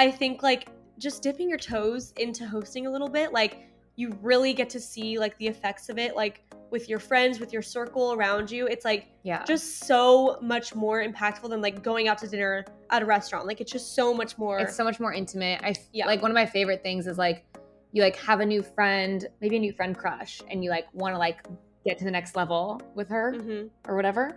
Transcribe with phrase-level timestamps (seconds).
[0.00, 3.58] I think like just dipping your toes into hosting a little bit, like
[3.96, 7.52] you really get to see like the effects of it, like with your friends, with
[7.52, 8.66] your circle around you.
[8.66, 9.44] It's like Yeah.
[9.44, 13.46] just so much more impactful than like going out to dinner at a restaurant.
[13.46, 14.58] Like it's just so much more.
[14.60, 15.60] it's so much more intimate.
[15.62, 16.06] I Yeah.
[16.06, 17.44] like one of my favorite things is like
[17.92, 21.14] you like have a new friend, maybe a new friend crush, and you like want
[21.14, 21.44] to like
[21.84, 24.34] get to the next level with her hmm or whatever.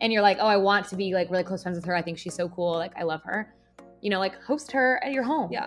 [0.00, 1.94] And you're like, oh, I want to be like really close friends with her.
[1.94, 2.72] I think she's so cool.
[2.72, 3.54] Like I love her.
[4.04, 5.50] You know, like host her at your home.
[5.50, 5.66] Yeah.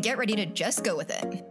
[0.00, 1.44] get ready to just go with it.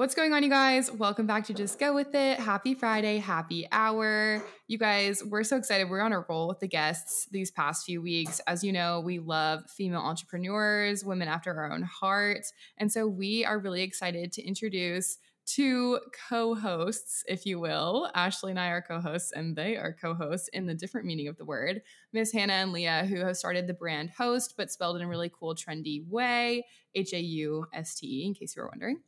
[0.00, 0.90] What's going on, you guys?
[0.90, 2.40] Welcome back to Just Go With It.
[2.40, 4.42] Happy Friday, happy hour.
[4.66, 5.90] You guys, we're so excited.
[5.90, 8.40] We're on a roll with the guests these past few weeks.
[8.46, 12.46] As you know, we love female entrepreneurs, women after our own heart.
[12.78, 15.18] And so we are really excited to introduce
[15.54, 15.98] two
[16.28, 18.10] co hosts, if you will.
[18.14, 21.28] Ashley and I are co hosts, and they are co hosts in the different meaning
[21.28, 21.82] of the word.
[22.12, 25.30] Miss Hannah and Leah, who have started the brand Host, but spelled in a really
[25.30, 29.00] cool, trendy way H A U S T E, in case you were wondering.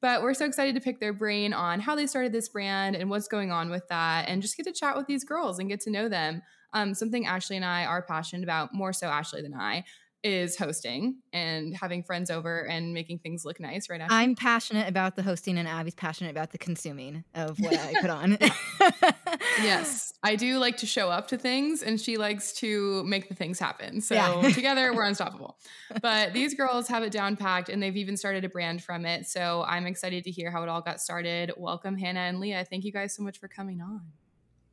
[0.00, 3.08] But we're so excited to pick their brain on how they started this brand and
[3.08, 5.80] what's going on with that, and just get to chat with these girls and get
[5.82, 6.42] to know them.
[6.72, 9.84] Um, something Ashley and I are passionate about, more so Ashley than I,
[10.22, 14.00] is hosting and having friends over and making things look nice, right?
[14.00, 14.16] Ashley?
[14.16, 18.10] I'm passionate about the hosting, and Abby's passionate about the consuming of what I put
[18.10, 18.38] on.
[19.62, 23.34] yes, I do like to show up to things, and she likes to make the
[23.34, 24.00] things happen.
[24.00, 24.50] So Yeah.
[24.54, 25.58] together, we're unstoppable.
[26.02, 29.26] But these girls have it down packed, and they've even started a brand from it.
[29.26, 31.52] So I'm excited to hear how it all got started.
[31.56, 32.64] Welcome, Hannah and Leah.
[32.68, 34.02] Thank you guys so much for coming on.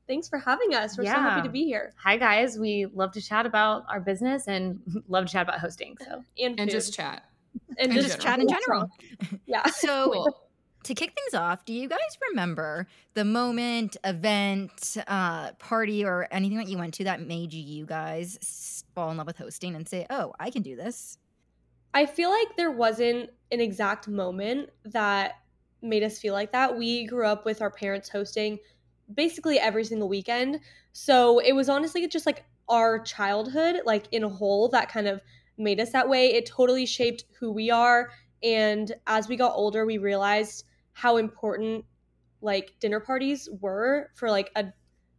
[0.07, 0.97] Thanks for having us.
[0.97, 1.93] We're so happy to be here.
[2.03, 5.95] Hi guys, we love to chat about our business and love to chat about hosting.
[6.01, 7.23] So And, And just chat.
[7.77, 8.23] and and just general.
[8.23, 8.89] Chat in general.
[9.45, 9.65] Yeah.
[9.67, 10.37] So, Cool.
[10.83, 11.99] to kick things off, do you guys
[12.31, 17.85] remember the moment, event, uh, party, or anything that you went to that made you
[17.85, 21.17] guys fall in love with hosting and say, "Oh, I can do this"?
[21.93, 25.35] I feel like there wasn't an exact moment that
[25.81, 26.75] made us feel like that.
[26.77, 28.59] We grew up with our parents hosting
[29.13, 30.59] basically every single weekend.
[30.91, 35.21] So it was honestly just like our childhood, like in a whole, that kind of
[35.57, 36.33] made us that way.
[36.33, 38.09] It totally shaped who we are.
[38.41, 41.85] And as we got older, we realized how important
[42.41, 44.65] like dinner parties were for like a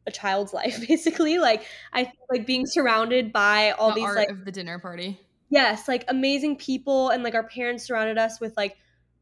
[0.07, 4.29] a child's life basically like i think like being surrounded by all the these like
[4.29, 5.19] of the dinner party.
[5.49, 8.77] yes like amazing people and like our parents surrounded us with like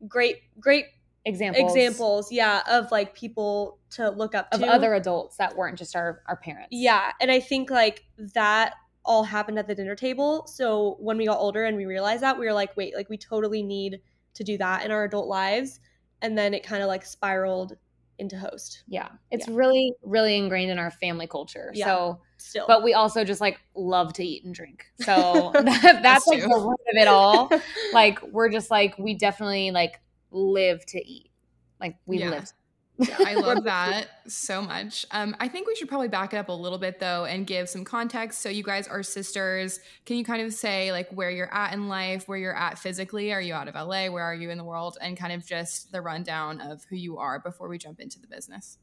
[0.08, 0.86] great great
[1.24, 5.78] examples, examples yeah of like people to look up of to other adults that weren't
[5.78, 6.68] just our, our parents.
[6.72, 8.74] yeah and i think like that
[9.04, 12.38] all happened at the dinner table so when we got older and we realized that
[12.38, 14.00] we were like wait like we totally need
[14.34, 15.80] to do that in our adult lives
[16.22, 17.76] and then it kind of like spiraled
[18.18, 19.08] into Hauste Yeah.
[19.30, 19.54] It's Yeah.
[19.56, 21.72] really, really ingrained in our family culture.
[21.74, 21.86] Yeah.
[21.86, 24.86] So still but we also just like love to eat and drink.
[25.00, 27.50] So that, that's like the root of it all.
[27.92, 30.00] Like we're just like we definitely like
[30.32, 31.30] live to eat.
[31.80, 32.30] Like we Yeah.
[32.30, 32.52] live.
[32.98, 35.06] Yeah, I love that so much.
[35.10, 37.68] Um, I think we should probably back it up a little bit though and give
[37.68, 38.40] some context.
[38.42, 39.80] So you guys are sisters.
[40.04, 43.32] Can you kind of say like where you're at in life, where you're at physically?
[43.32, 44.08] Are you out of LA?
[44.08, 44.98] Where are you in the world?
[45.00, 48.26] And kind of just the rundown of who you are before we jump into the
[48.28, 48.78] business.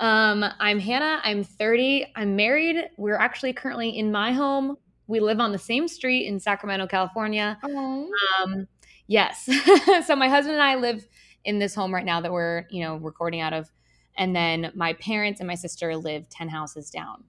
[0.00, 1.20] Um, I'm Hannah.
[1.24, 2.06] I'm 30.
[2.16, 2.88] I'm married.
[2.96, 4.76] We're actually currently in my home.
[5.06, 7.58] We live on the same street in Sacramento, California.
[7.64, 8.66] Um,
[9.08, 9.48] yes.
[10.06, 11.04] so my husband and I live
[11.44, 13.68] in this home right now that we're, you know, recording out of.
[14.16, 17.24] And then my parents and my sister live 10 houses down.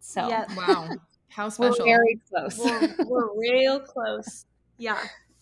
[0.00, 0.88] So yeah wow.
[1.28, 1.84] How we're special.
[1.84, 2.58] very close.
[2.58, 4.46] we're, we're real close
[4.78, 4.98] yeah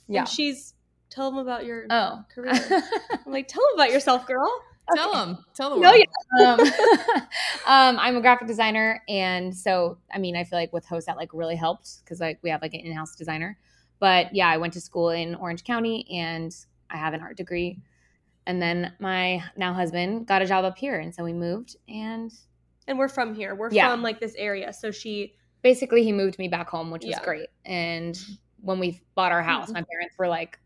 [0.08, 0.20] yeah.
[0.20, 0.74] and she's
[1.10, 2.24] tell them about your Oh.
[2.34, 4.50] career i'm like tell them about yourself girl
[4.94, 5.38] Tell them.
[5.54, 6.04] Tell the No, world.
[6.38, 6.52] yeah.
[6.52, 6.60] um,
[7.66, 11.16] um, I'm a graphic designer, and so I mean, I feel like with Hauste that
[11.16, 13.56] like really helped because like we have like an in-house designer.
[14.00, 16.54] But yeah, I went to school in Orange County, and
[16.90, 17.78] I have an art degree.
[18.46, 21.76] And then my now husband got a job up here, and so we moved.
[21.88, 22.32] And
[22.86, 23.90] and we're from here we're Yeah.
[23.90, 27.48] from like this area so she basically, he moved me back home, which was great.
[27.64, 28.16] And
[28.60, 29.74] when we bought our house, mm-hmm.
[29.74, 30.60] my parents were like,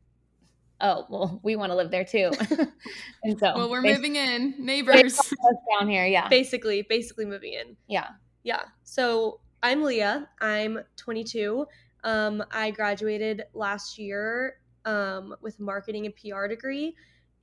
[0.81, 2.31] "Oh, well, we want to live there too."
[3.23, 5.33] and so Well, we're moving in, neighbors.
[5.79, 6.05] down here.
[6.05, 8.09] Yeah, basically basically moving in yeah.
[8.43, 8.63] Yeah.
[8.85, 10.29] So I'm Leah.
[10.41, 11.67] I'm 22.
[12.05, 16.95] Um, I graduated last year um, with marketing and PR degree,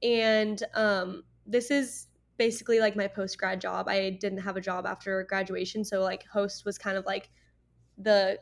[0.02, 2.08] and um, this is
[2.38, 3.88] basically like my post grad job.
[3.88, 7.30] I didn't have a job after graduation, so like Hauste was kind of like
[7.98, 8.40] the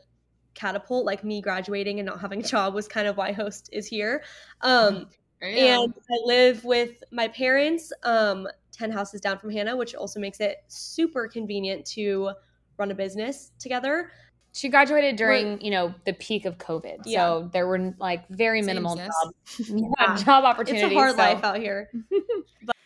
[0.54, 1.04] catapult.
[1.04, 4.24] Like me graduating and not having a job was kind of why Hauste is here.
[4.60, 5.08] Um,
[5.42, 10.40] and I live with my parents, um, 10 houses down from Hannah, which also makes
[10.40, 12.30] it super convenient to
[12.78, 14.10] run a business together.
[14.54, 16.98] She graduated during, you know, the peak of COVID.
[17.04, 17.18] Yeah.
[17.18, 19.10] So there were like very minimal job,
[19.58, 20.92] yeah, job It's opportunities.
[20.92, 21.90] a hard so- life out here.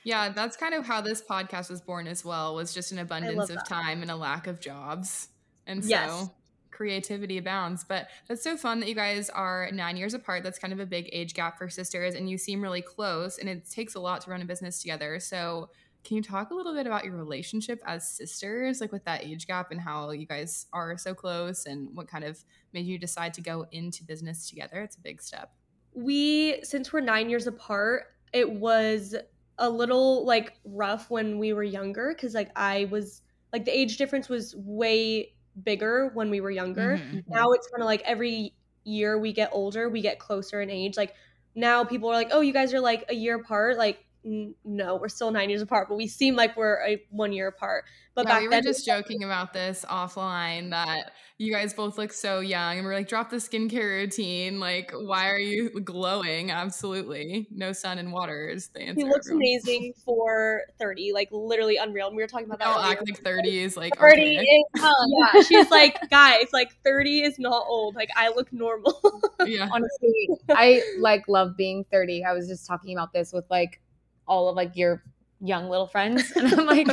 [0.04, 2.54] Yeah, that's kind of how this podcast was born as well.
[2.54, 3.66] Was just an abundance of that.
[3.66, 5.28] time and a lack of jobs,
[5.66, 6.30] and so Yes.
[6.70, 7.84] creativity abounds.
[7.84, 10.44] But that's so fun that you guys are nine years apart.
[10.44, 13.36] That's kind of a big age gap for sisters, and you seem really close.
[13.36, 15.20] And it takes a lot to run a business together.
[15.20, 15.68] So,
[16.04, 19.46] can you talk a little bit about your relationship as sisters, like with that age
[19.46, 23.34] gap, and how you guys are so close, and what kind of made you decide
[23.34, 24.80] to go into business together?
[24.82, 25.52] It's a big step.
[25.94, 29.14] We, since we're nine years apart, it was
[29.58, 33.22] a little like rough when we were younger because like I was
[33.52, 35.34] like the age difference was way
[35.64, 36.98] bigger when we were younger.
[36.98, 37.24] Mhm.
[37.28, 38.54] now it's kind of like every
[38.84, 41.14] year we get older we get closer in age like
[41.54, 45.08] now people are like oh you guys are like a year apart like no we're
[45.08, 47.84] still nine years apart but we seem like we're a one year apart
[48.18, 51.96] but yeah, back we were then just joking about this offline that you guys both
[51.98, 54.58] look so young, and we're like, drop the skincare routine.
[54.58, 56.50] Like, why are you glowing?
[56.50, 59.02] Absolutely, no sun and water is the answer.
[59.02, 59.42] he looks everyone.
[59.42, 63.22] amazing for 30 like literally unreal and we were talking about that Don't act like
[63.22, 64.44] thirty is like 30 okay.
[64.44, 69.00] is um, yeah she's like guys like 30 is not old like i look normal
[69.46, 69.68] yeah.
[69.72, 73.80] honestly i like love being 30 i was just talking about this with like
[74.28, 75.02] all of like your
[75.40, 76.88] young little friends and i'm like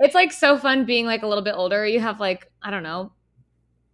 [0.00, 2.82] it's like so fun being like a little bit older you have like i don't
[2.82, 3.12] know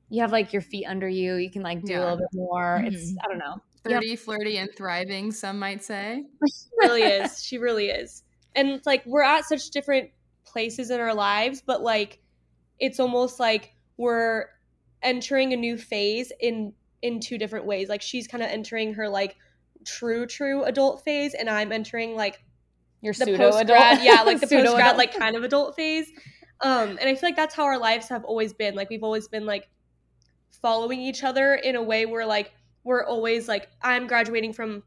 [0.09, 2.83] you have like your feet under you you can like do a little bit more
[2.87, 3.17] it's Mhm.
[3.25, 3.97] i don't know Yeah.
[4.01, 5.31] Thirty, flirty, and thriving.
[5.31, 6.25] Some might say.
[6.49, 7.41] She really is.
[7.45, 8.25] She really is.
[8.57, 10.11] And it's like we're at such different
[10.45, 12.19] places in our lives, but like
[12.81, 14.47] it's almost like we're
[15.03, 16.73] entering a new phase in
[17.03, 17.89] in two different ways.
[17.89, 19.37] Like she's kind of entering her like
[19.85, 22.43] true true adult phase and I'm entering like
[23.07, 25.75] your the pseudo post adult grad, yeah, like the post grad like kind of adult
[25.75, 26.11] phase.
[26.61, 28.75] Um and I feel like that's how our lives have always been.
[28.75, 29.69] Like we've always been like
[30.63, 32.53] following each other in a way where like
[32.85, 34.83] we're always like I'm graduating from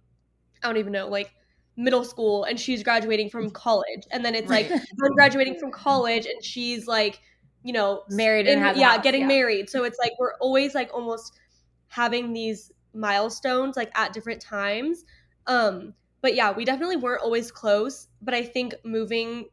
[0.64, 1.32] I don't even know, like
[1.78, 4.06] middle school and she's graduating from college.
[4.12, 7.22] And then it's like I'm graduating from college and she's like,
[7.64, 9.28] you know, Married and in- has yeah, house, getting yeah.
[9.28, 9.70] married.
[9.70, 11.40] So it's like we're always like almost
[11.88, 15.06] having these milestones like at different times.
[15.48, 19.46] Um but yeah, we definitely weren't always close, but I think moving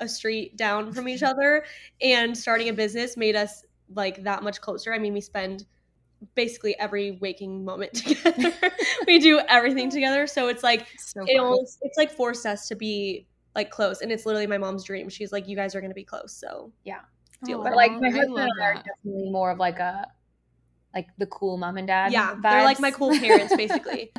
[0.00, 1.64] a street down from each other
[2.00, 3.64] and starting a business made us
[3.94, 4.92] like that much closer.
[4.92, 5.64] I mean, we spend
[6.34, 8.52] basically every waking moment together.
[9.06, 12.74] we do everything together, so it's like So it almost it's like forced us to
[12.74, 15.08] be like close, and it's literally my mom's dream.
[15.08, 17.00] She's like, you guys are gonna be close, so yeah.
[17.44, 17.76] deal with but it.
[17.76, 20.06] like my I husband and I are definitely more of like a
[20.96, 24.10] like the cool mom and dad yeah, they're like my cool parents, basically.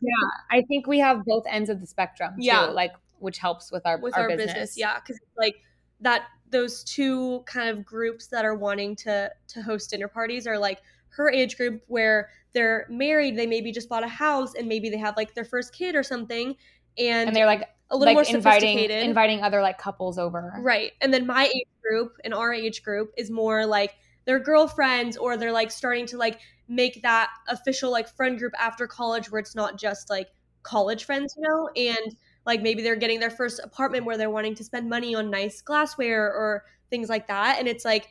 [0.00, 2.66] Yeah, I think we have both ends of the spectrum too, Yeah.
[2.66, 4.46] like which helps with our with our, our, business.
[4.46, 4.78] business.
[4.78, 5.56] Yeah, because like
[6.00, 10.56] that those two kind of groups that are wanting to to host dinner parties are
[10.56, 14.88] like her age group where they're married, they maybe just bought a house and maybe
[14.88, 16.54] they have like their first kid or something,
[16.96, 19.02] and, and they're like a little more like inviting sophisticated.
[19.04, 20.54] inviting other like couples over.
[20.60, 20.92] Right.
[21.00, 23.96] And then my age group and our age group is more like
[24.28, 28.86] their girlfriends or they're like starting to like make that official like friend group after
[28.86, 30.28] college where it's not just like
[30.62, 31.70] college friends, you know?
[31.74, 35.30] And like maybe they're getting their first apartment where they're wanting to spend money on
[35.30, 37.58] nice glassware or things like that.
[37.58, 38.10] And it's like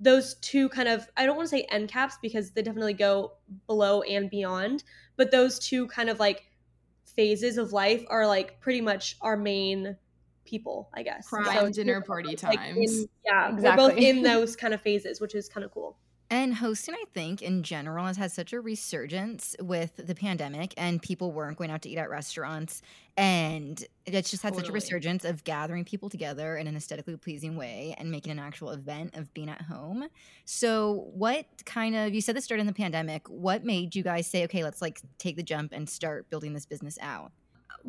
[0.00, 3.32] those two kind of I don't want to say end caps because they definitely go
[3.66, 4.84] below and beyond,
[5.18, 6.44] but those two kind of like
[7.04, 9.98] phases of life are like pretty much our main
[10.48, 11.28] people, I guess.
[11.28, 13.00] Prime So dinner just, party like, times.
[13.00, 15.96] in- yeah, we're both in those kind of phases, which is kind of cool.
[16.30, 21.00] And hosting, I think, in general, has had such a resurgence with the pandemic, and
[21.00, 22.82] people weren't going out to eat at restaurants.
[23.16, 27.56] And it's just had such a resurgence of gathering people together in an aesthetically pleasing
[27.56, 30.06] way and making an actual event of being at home.
[30.44, 34.26] So, what kind of, you said this started in the pandemic, what made you guys
[34.26, 37.32] say, okay, let's like take the jump and start building this business out?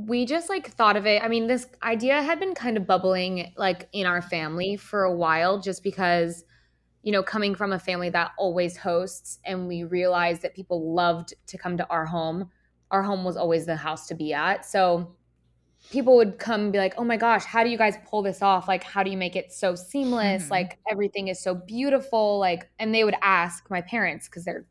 [0.07, 1.21] We just like thought of it.
[1.23, 5.13] I mean, this idea had been kind of bubbling like in our family for a
[5.13, 6.43] while just because
[7.03, 11.33] you know, coming from a family that always hosts and we realized that people loved
[11.47, 12.49] to come to our home.
[12.91, 14.65] Our home was always the house to be at.
[14.65, 15.15] So
[15.91, 18.41] people would come and be like, "Oh my gosh, how do you guys pull this
[18.41, 18.67] off?
[18.67, 20.45] Like how do you make it so seamless?
[20.47, 20.51] Mhm.
[20.51, 24.65] Like everything is so beautiful." Like and they would ask my parents cuz they're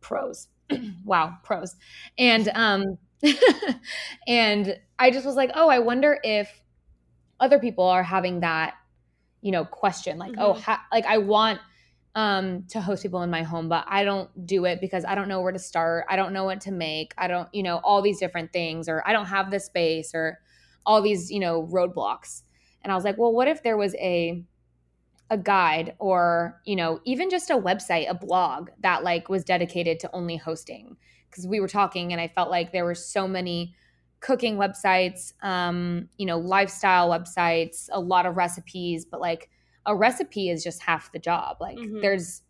[0.00, 0.48] pros.
[1.04, 1.76] wow, pros.
[2.18, 2.98] And um
[4.26, 6.48] and I just was like, "Oh, I wonder if
[7.40, 8.74] other people are having that,
[9.40, 10.60] you know, question like, "Oh, Mhm.
[10.60, 11.60] ha- like I want
[12.14, 15.28] um to host people in my home but i don't do it because i don't
[15.28, 16.06] know where to start.
[16.08, 17.12] I don't know what to make.
[17.18, 20.38] I don't you know all these different things or i don't have the space or
[20.86, 22.42] all these you know roadblocks.
[22.82, 24.42] And i was like well what if there was a
[25.30, 30.00] a guide or you know even just a website a blog that like was dedicated
[30.00, 30.96] to only hosting
[31.30, 33.74] because we were talking and i felt like there were so many
[34.20, 39.48] cooking websites um you know lifestyle websites a lot of recipes but like
[39.86, 41.56] a recipe is just half the job.
[41.60, 42.02] Like Mhm.
[42.02, 42.42] there's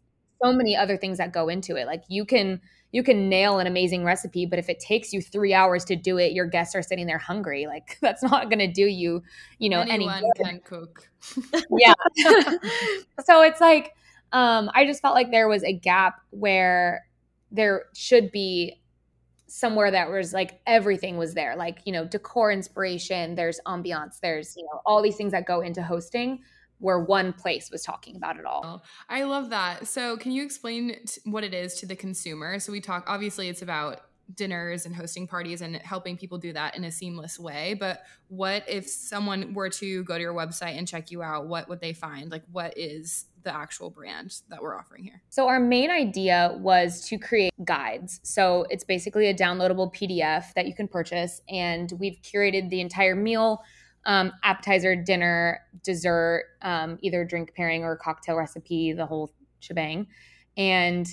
[0.43, 1.87] so many other things that go into it.
[1.87, 5.55] Like you can you can nail an amazing recipe but if it takes you three
[5.55, 7.67] hours to do it your guests are sitting there hungry.
[7.67, 9.23] Like that's not going to do you
[9.59, 10.45] you know any Anyone good.
[10.45, 11.11] can cook.
[11.79, 11.95] yeah.
[13.25, 13.95] So it's like
[14.33, 17.07] um i just felt like there was a gap where
[17.51, 18.81] there should be
[19.47, 24.55] somewhere that was like everything was there like you know decor inspiration there's ambiance there's
[24.57, 26.39] you know all these things that go into hosting
[26.81, 29.87] where one place was talking about it all I love that.
[29.87, 32.59] So, can you explain what it is to the consumer?
[32.59, 34.03] So, we talk, obviously, it's about
[34.35, 37.75] dinners and hosting parties and helping people do that in a seamless way.
[37.79, 41.47] But what if someone were to go to your website and check you out?
[41.47, 42.31] What would they find?
[42.31, 45.23] Like, what is the actual brand that we're offering here?
[45.31, 48.21] So, our main idea was to create guides.
[48.23, 53.15] So, it's basically a downloadable PDF that you can purchase, and we've curated the entire
[53.15, 53.63] meal
[54.05, 60.07] um, appetizer, dinner, dessert, um, either drink pairing or cocktail recipe, the whole shebang.
[60.57, 61.07] And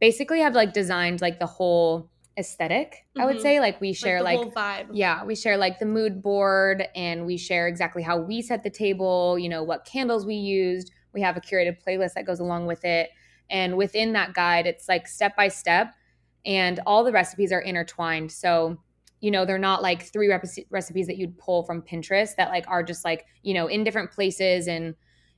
[0.00, 3.42] basically, have like designed like the whole aesthetic, I would Mhm.
[3.42, 3.60] say.
[3.60, 4.88] Like, we share like, vibe.
[4.92, 8.70] yeah, we share like the mood board and we share exactly how we set the
[8.70, 10.92] table, you know, what candles we used.
[11.12, 13.10] We have a curated playlist that goes along with it.
[13.50, 15.94] And within that guide, it's like step by step
[16.46, 18.30] and all the recipes are intertwined.
[18.30, 18.78] So,
[19.20, 22.66] you know, they're not like three rep- recipes that you'd pull from Pinterest that like
[22.68, 24.94] are just like, you know, in different places and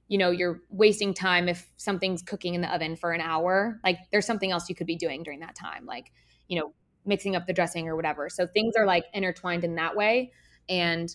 [0.08, 3.80] you know, you're wasting time if something's cooking in the oven for an hour.
[3.84, 5.86] Like there's something else you could be doing during that time.
[5.86, 6.10] Like,
[6.48, 8.28] you know, mixing up the dressing or whatever.
[8.28, 10.32] So things are like intertwined in that way.
[10.68, 11.14] And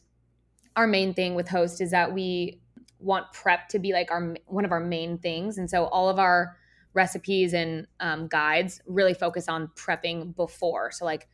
[0.76, 2.60] our main thing with Hauste is that we
[3.00, 5.58] want prep to be like our one of our main things.
[5.58, 6.58] And so all of our
[6.94, 10.92] recipes and um, guides really focus on prepping before.
[10.92, 11.28] So like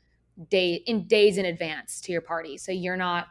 [0.50, 2.58] day in days in advance to your party.
[2.58, 3.28] So you're not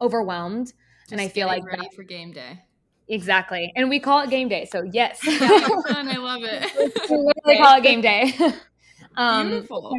[0.00, 0.72] overwhelmed.
[1.10, 2.62] and I feel like ready for game day.
[3.08, 3.72] Exactly.
[3.76, 4.64] And we call it game day.
[4.64, 5.20] So yes.
[5.26, 5.38] Yeah.
[5.40, 6.72] I love it.
[7.10, 8.32] we literally call it game day.
[9.16, 9.94] um, Beautiful.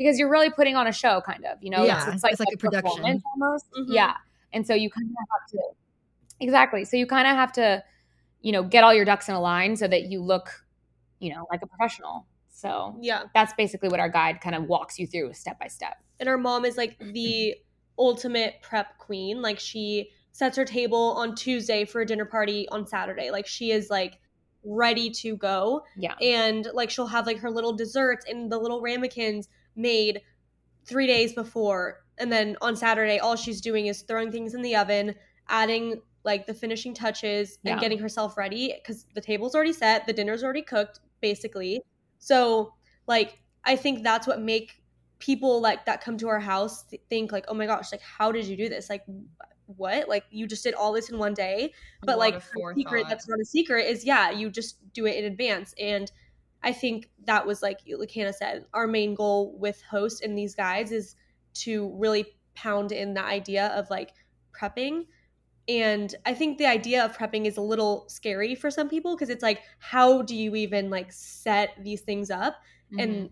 [0.00, 1.62] Because you're really putting on a show, kind of.
[1.62, 2.90] You know, Yeah, it's, it's like, it's like a production.
[3.02, 3.66] performance almost.
[3.78, 3.84] Mhm.
[3.88, 4.14] Yeah,
[4.54, 5.58] and so you kind of have to
[6.40, 6.84] exactly.
[6.86, 7.84] So you kind of have to,
[8.40, 10.64] you know, get all your ducks in a line so that you look,
[11.18, 12.26] you know, like a professional.
[12.48, 13.24] So Yeah.
[13.34, 15.98] that's basically what our guide kind of walks you through step by step.
[16.18, 17.56] And our mom is like the
[17.98, 19.42] ultimate prep queen.
[19.42, 23.30] Like she sets her table on Tuesday for a dinner party on Saturday.
[23.30, 24.18] Like she is like
[24.64, 25.82] ready to go.
[25.96, 26.14] Yeah.
[26.22, 30.22] And like she'll have like her little desserts and the little ramekins made
[30.84, 32.04] three days before.
[32.18, 35.14] And then on Saturday, all she's doing is throwing things in the oven,
[35.48, 40.12] adding like the finishing touches and getting herself ready because the table's already set, the
[40.12, 41.80] dinner's already cooked, basically.
[42.18, 42.74] So
[43.06, 44.82] like I think that's what make
[45.18, 48.32] people like that come to our house th- think like, oh my gosh, like how
[48.32, 48.90] did you do this?
[48.90, 49.02] Like
[49.76, 50.08] what?
[50.08, 51.72] Like you just did all this in one day?
[52.02, 52.42] But like
[52.74, 56.10] secret that's not a secret is yeah you just do it in advance and
[56.62, 60.54] i think that was like like hannah said our main goal with Hauste and these
[60.54, 61.16] guides is
[61.54, 64.12] to really pound in the idea of like
[64.58, 65.06] prepping
[65.68, 69.30] and i think the idea of prepping is a little scary for some people because
[69.30, 72.56] it's like how do you even like set these things up
[72.92, 73.02] Mhm.
[73.02, 73.30] and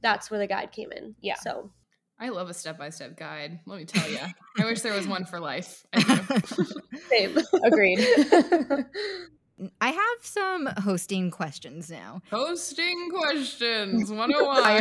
[0.00, 1.36] that's where the guide came in Yeah.
[1.36, 1.72] so
[2.18, 3.60] I love a step by step guide.
[3.66, 4.16] Let me tell you.
[4.58, 5.84] I wish there was one for life.
[7.10, 7.98] Same Agreed.
[9.80, 12.20] I have some hosting questions now.
[12.30, 14.26] Hosting questions oh Fire,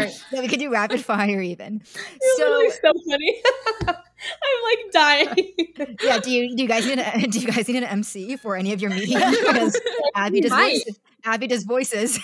[0.01, 0.11] 101.
[0.31, 1.81] yeah, we could do rapid fire even.
[2.21, 3.41] You're So literally so funny
[3.87, 7.77] i'm like dying yeah, do you do you guys need a, do you guys need
[7.77, 9.37] an MC for any of your meetings?
[9.37, 9.79] Because
[10.15, 10.99] Abby does voices.
[11.25, 12.19] Abby does voices.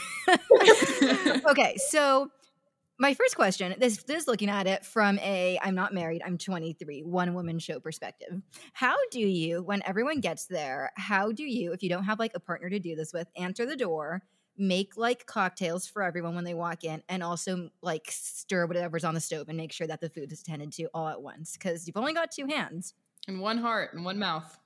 [1.49, 2.31] okay, so
[3.01, 7.01] my first question this is looking at it from a I'm not married, I'm 23,
[7.01, 8.39] one woman show perspective.
[8.73, 12.33] How do you, when everyone gets there, how do you, if you don't have like
[12.35, 14.21] a partner to do this with, answer the door,
[14.55, 19.15] make like cocktails for everyone when they walk in, and also like stir whatever's on
[19.15, 21.87] the stove and make sure that the food is tended to all at once because
[21.87, 22.93] you've only got two hands
[23.27, 24.59] And one heart and one mouth.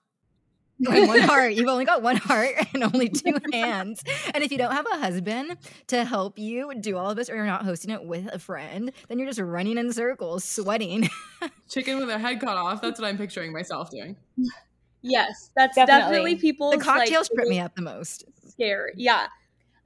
[0.80, 1.54] And one heart.
[1.54, 4.04] You've only got one heart and only two hands.
[4.34, 7.36] And if you don't have a husband to help you do all of this, or
[7.36, 11.10] you're not hosting it with a friend, then you're just running in circles, sweating.
[11.70, 12.82] Chicken with their head cut off.
[12.82, 14.16] That's what I'm picturing myself doing.
[15.02, 16.02] Yes, that's Definitely.
[16.02, 18.26] definitely, people's the cocktails like, trip me up the most.
[18.50, 18.94] Scary.
[18.96, 19.28] Yeah,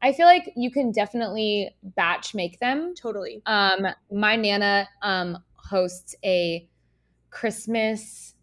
[0.02, 2.94] I feel like you can definitely batch make them.
[2.96, 3.42] totally.
[3.46, 6.68] Um, my nana um hosts a
[7.32, 8.34] Christmas.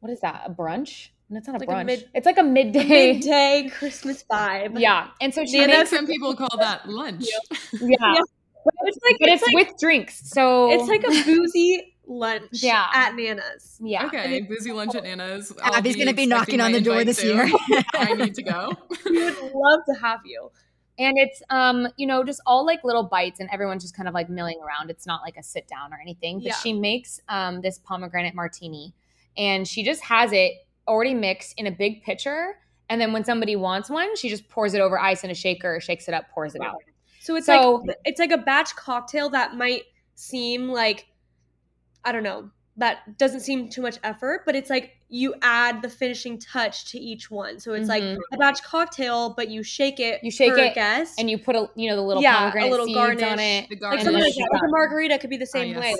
[0.00, 0.42] What is that?
[0.46, 1.10] A brunch?
[1.30, 1.86] No, it's not a Like a brunch.
[1.86, 3.12] mid- it's like a midday.
[3.14, 4.78] Midday Christmas vibe.
[4.78, 7.24] Yeah, and so she Nana- I think makes some people call that lunch.
[7.72, 7.88] yeah.
[7.98, 8.20] Yeah.
[8.64, 10.30] But it's like, but it's it's, like- with drinks.
[10.30, 12.86] So It's like a boozy lunch Yeah.
[12.94, 13.78] at Nana's.
[13.82, 14.06] yeah.
[14.06, 15.52] Okay, boozy lunch at Nana's.
[15.62, 17.36] I'll Abby's gonna be knocking on the door this soon.
[17.48, 17.82] year.
[17.94, 18.72] I need to go.
[19.06, 20.50] We would love to have you.
[20.98, 24.14] and it's um you know just all like little bites and everyone's just kind of
[24.14, 26.54] like milling around it's not like a sit down or anything but Yeah.
[26.54, 28.94] she makes um this pomegranate martini
[29.36, 30.52] and she just has it
[30.88, 32.54] already mixed in a big pitcher
[32.90, 35.80] and then when somebody wants one she just pours it over ice in a shaker
[35.80, 36.76] shakes it up pours it out
[37.20, 41.06] So it's So- like it's like a batch cocktail that might seem like
[42.04, 45.88] I don't know that doesn't seem too much effort, but it's like you add the
[45.88, 47.60] finishing touch to each one.
[47.60, 48.18] So it's like Mhm.
[48.32, 50.18] a batch cocktail, but you shake it.
[50.24, 51.14] You shake per it, guest.
[51.20, 53.22] and you put a you know the little Yeah, a little seeds garnish.
[53.22, 54.02] on it The like garnish.
[54.04, 54.52] something then like.
[54.52, 55.78] Like a margarita could be the same yes.
[55.80, 55.94] way.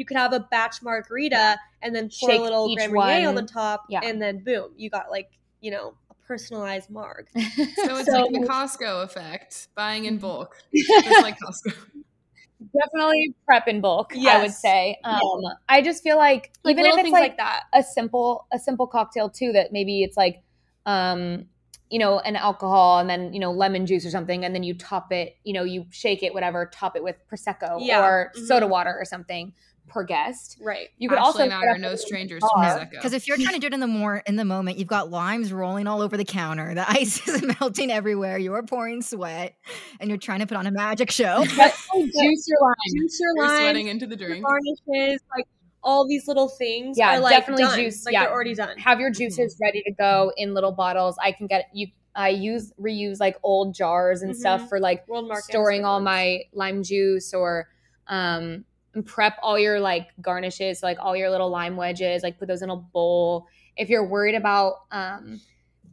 [0.00, 2.92] Like, you could have a batch margarita and then pour Shake a little each Grand
[2.92, 4.00] Marnier on the top, Yeah.
[4.02, 5.30] and then boom, you got like
[5.60, 7.26] you know a personalized marg.
[7.34, 11.74] So it's So- like the Costco effect, buying in bulk, just like Costco.
[12.74, 15.40] definitely prep in bulk i would say um
[15.70, 17.62] i just feel like, Like even if it's like, like that.
[17.72, 20.42] a simple a simple cocktail too that maybe it's like
[20.84, 21.46] um
[21.88, 24.74] you know an alcohol and then you know lemon juice or something and then you
[24.74, 28.04] top it you know you shake it whatever top it with prosecco Yeah.
[28.04, 28.46] or Mhm.
[28.46, 29.54] soda water or something
[29.90, 30.88] per guest Right.
[30.96, 32.48] you could Ashley also and I are no strangers to.
[32.48, 32.90] Prosecco.
[32.92, 35.10] Because if you're trying to do it in the more in the moment, you've got
[35.10, 39.54] limes rolling all over the counter, the ice is melting everywhere, you're pouring sweat,
[40.00, 41.44] and you're trying to put on a magic show.
[41.44, 44.44] Definitely juice your lime Juice your You're lime, sweating into the drink.
[44.44, 45.44] garnishes, like
[45.82, 46.96] all these little things.
[46.98, 47.78] Yeah, are, like, definitely done.
[47.78, 48.24] juice- Like yeah.
[48.24, 48.76] they're already done.
[48.78, 52.72] have your juices ready to go in little bottles i can get you i use
[52.78, 54.36] reuse like old jars and Mhm.
[54.36, 57.68] stuff for like World storing all my lime juice or
[58.08, 62.48] um and prep all your like garnishes like all your little lime wedges like put
[62.48, 65.40] those in a bowl if you're worried about um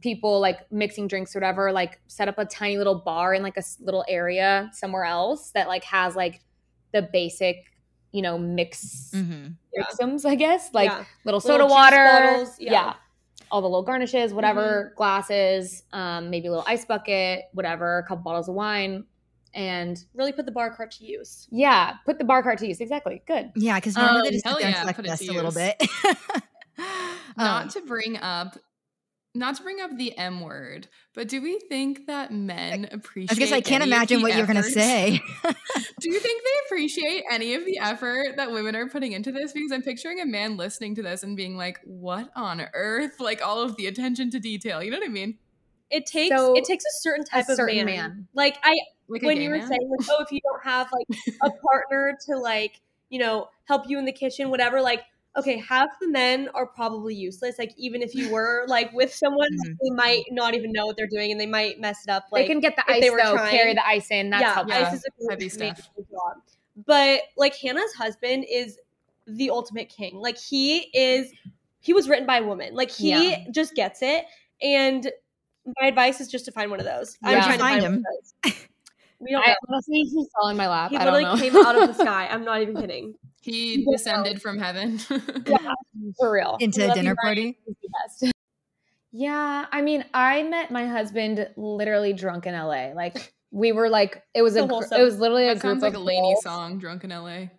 [0.00, 3.56] people like mixing drinks or whatever like set up a tiny little bar in like
[3.56, 6.40] a little area somewhere else that like has like
[6.92, 7.64] the basic
[8.12, 9.54] you know mix Mhm.
[9.74, 9.82] Yeah.
[9.84, 11.04] mixums i guess like Yeah.
[11.24, 12.72] little Little soda juice water bottles, yeah.
[12.72, 12.94] yeah.
[13.50, 18.22] all the little garnishes whatever glasses um maybe a little ice bucket whatever a couple
[18.22, 19.04] bottles of wine
[19.54, 21.46] and really put the bar cart to use.
[21.50, 24.44] yeah put the bar cart to use exactly good Yeah, because normally Um, they just
[24.46, 25.54] hell sit there yeah, select put it to a little use.
[25.54, 25.88] bit.
[27.36, 28.56] not Um, to bring up
[29.34, 33.50] not to bring up the M word, but do we think that men appreciate was
[33.50, 35.20] gonna I can't imagine the what you're gonna say.
[36.00, 39.52] Do you think they appreciate any of the effort that women are putting into this?
[39.52, 43.44] Because I'm picturing a man listening to this and being like, "What on earth?" Like
[43.46, 44.82] all of the attention to detail.
[44.82, 45.38] You know what I mean?
[45.90, 47.96] It takes So, it takes a certain type certain of man.
[47.96, 48.28] man.
[48.34, 48.76] Like I
[49.08, 49.68] Like when you were man?
[49.68, 53.88] saying like, oh, if you don't have like a partner to like, you know, help
[53.88, 55.02] you in the kitchen, whatever, like
[55.36, 57.58] okay, half the men are probably useless.
[57.60, 59.76] Like even if you were like with someone, Mhm.
[59.82, 62.24] they might not even know what they're doing and they might mess it up.
[62.32, 64.42] Like they can get the ice they were though trying- carry the ice in that's
[64.42, 65.90] yeah, helpful Yeah, ice is a heavy way to make stuff.
[66.10, 66.42] job.
[66.86, 68.78] But like Hannah's husband is
[69.26, 70.16] the ultimate king.
[70.16, 71.32] Like he is
[71.80, 72.74] he was written by a woman.
[72.74, 73.44] Like he Yeah.
[73.52, 74.24] just gets it.
[74.60, 75.10] And
[75.80, 77.16] my advice is just to find one of those.
[77.22, 77.30] Yeah.
[77.30, 77.92] I'm trying to Find find him.
[77.92, 78.04] one
[78.44, 78.64] of those.
[79.20, 79.56] We don't I know.
[79.70, 81.94] honestly he fell in my lap He i don't literally know came out of the
[82.04, 82.28] sky.
[82.30, 83.14] I'm not even kidding.
[83.40, 85.00] He descended from heaven.
[85.46, 85.72] yeah
[86.16, 87.58] for real Into a dinner party.
[87.66, 87.88] He's the
[88.22, 88.32] best.
[89.10, 92.92] Yeah, I mean, I met my husband literally drunk in LA.
[92.94, 95.82] Like we were like, it was a, gr- it was literally a that group sounds
[95.82, 96.44] like of a LANY girls.
[96.44, 97.50] song, "Drunk in L.A."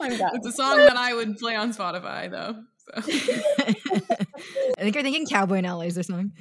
[0.00, 0.12] I'm.
[0.34, 2.64] It's a song that I would play on Spotify, though.
[2.86, 3.00] So.
[4.78, 6.32] I think you're thinking Cowboy in LA's or something.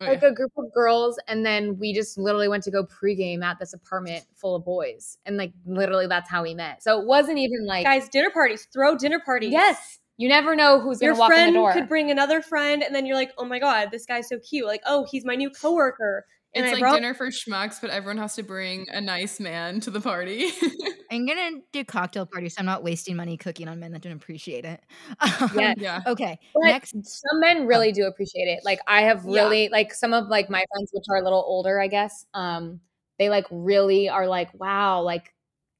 [0.00, 3.42] Oh, like a group of girls, and then we just literally went to go pregame
[3.42, 6.84] at this apartment full of boys, and like literally that's how we met.
[6.84, 8.68] So it wasn't even like, Guys, dinner parties.
[8.72, 9.50] Throw dinner parties.
[9.50, 11.72] yes, you never know who's Your gonna walk in friend the door.
[11.72, 14.66] could bring another friend, and then you're like, "Oh my god, this guy's so cute!"
[14.66, 17.90] Like, "Oh, he's my new coworker," And it's I like brought- dinner for schmucks, but
[17.90, 20.50] everyone has to bring a nice man to the party.
[21.10, 24.12] I'm gonna do cocktail parties, so I'm not wasting money cooking on men that don't
[24.12, 24.80] appreciate it.
[25.54, 25.74] Yeah.
[25.76, 26.02] yeah.
[26.06, 26.38] Okay.
[26.54, 26.92] But Next.
[26.92, 28.60] some men really do appreciate it.
[28.64, 29.42] Like I have Yeah.
[29.42, 32.24] really like some of like my friends, which are a little older, I guess.
[32.34, 32.80] Um,
[33.18, 35.32] they like really are like, wow, like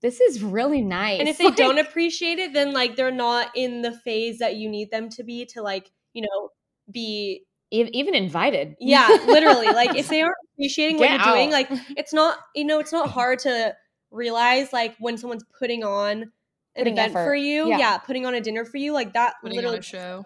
[0.02, 1.18] this is really nice.
[1.20, 4.56] And if they Like, don't appreciate it, then like they're not in the phase that
[4.56, 6.50] you need them to be to like, you know,
[6.90, 9.66] be e- even invited, yeah, literally.
[9.66, 12.92] Like if they aren't appreciating what Get you're doing, like it's not, you know, it's
[12.92, 13.14] not mm-hmm.
[13.14, 13.74] hard to
[14.10, 16.32] realize like when someone's putting on an
[16.76, 17.24] Putting event effort.
[17.24, 17.78] for you, Yeah.
[17.78, 17.98] yeah.
[17.98, 20.24] putting on a dinner for you, like that Putting on literally a show.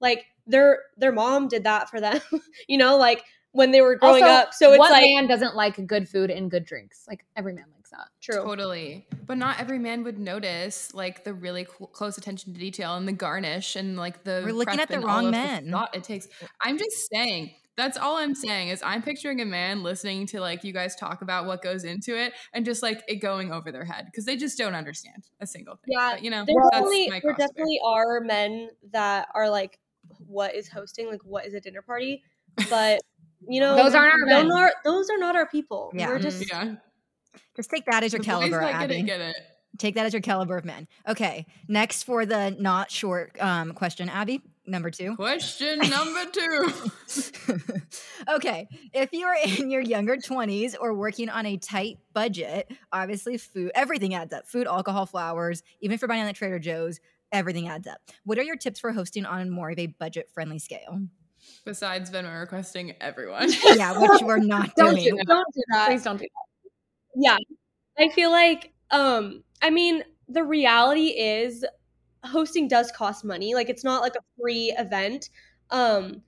[0.00, 2.20] like their their mom did that for them,
[2.68, 4.54] you know, like when they were growing Also, up.
[4.54, 7.04] So it's what like man doesn't like good food and good drinks?
[7.08, 8.08] Like every man likes that.
[8.20, 8.42] true.
[8.42, 9.06] Totally.
[9.26, 13.06] But not every man would notice like the really cl- close attention to detail and
[13.06, 15.70] the garnish and like the We're looking prep at the wrong men.
[15.70, 16.28] thought it takes.
[16.60, 17.52] I'm just saying.
[17.74, 21.22] That's all I'm saying is I'm picturing a man listening to like you guys talk
[21.22, 24.36] about what goes into it and just like it going over their head because they
[24.36, 25.94] just don't understand a single thing.
[25.96, 27.48] Yeah, But, you know, There that's definitely, my there cross to bear.
[27.48, 29.78] definitely are men that are like,
[30.26, 31.06] what is hosting?
[31.10, 32.22] Like, what is a dinner party?
[32.68, 33.00] But
[33.48, 34.52] you know, Those aren't our those men.
[34.52, 35.92] are those are not our people.
[35.94, 36.08] Yeah.
[36.08, 36.74] We're Mm, just yeah.
[37.56, 39.02] Just take that as your The caliber, that Abby.
[39.02, 39.36] get it.
[39.78, 40.86] Take that as your caliber of men.
[41.08, 41.46] Okay.
[41.66, 44.42] Next for the not short um, question, Abby.
[44.66, 45.16] Number two.
[45.16, 46.72] Question number two.
[48.28, 48.68] okay.
[48.92, 53.72] If you are in your younger 20s or working on a tight budget, obviously food,
[53.74, 54.46] everything adds up.
[54.46, 57.00] Food, alcohol, flowers, even if you're buying at Trader Joe's,
[57.32, 57.98] everything adds up.
[58.24, 61.00] What are your tips for hosting on more of a budget friendly scale?
[61.64, 63.48] Besides Venmo requesting everyone.
[63.64, 65.16] Yeah, which we're not Don't doing.
[65.16, 65.88] do don't do that.
[65.88, 66.51] Please don't do that.
[67.14, 67.36] Yeah,
[67.98, 71.64] I feel like, um, I mean, the reality is,
[72.24, 73.54] hosting does cost money.
[73.54, 75.30] Like, it's not like a free event.
[75.70, 76.22] Um,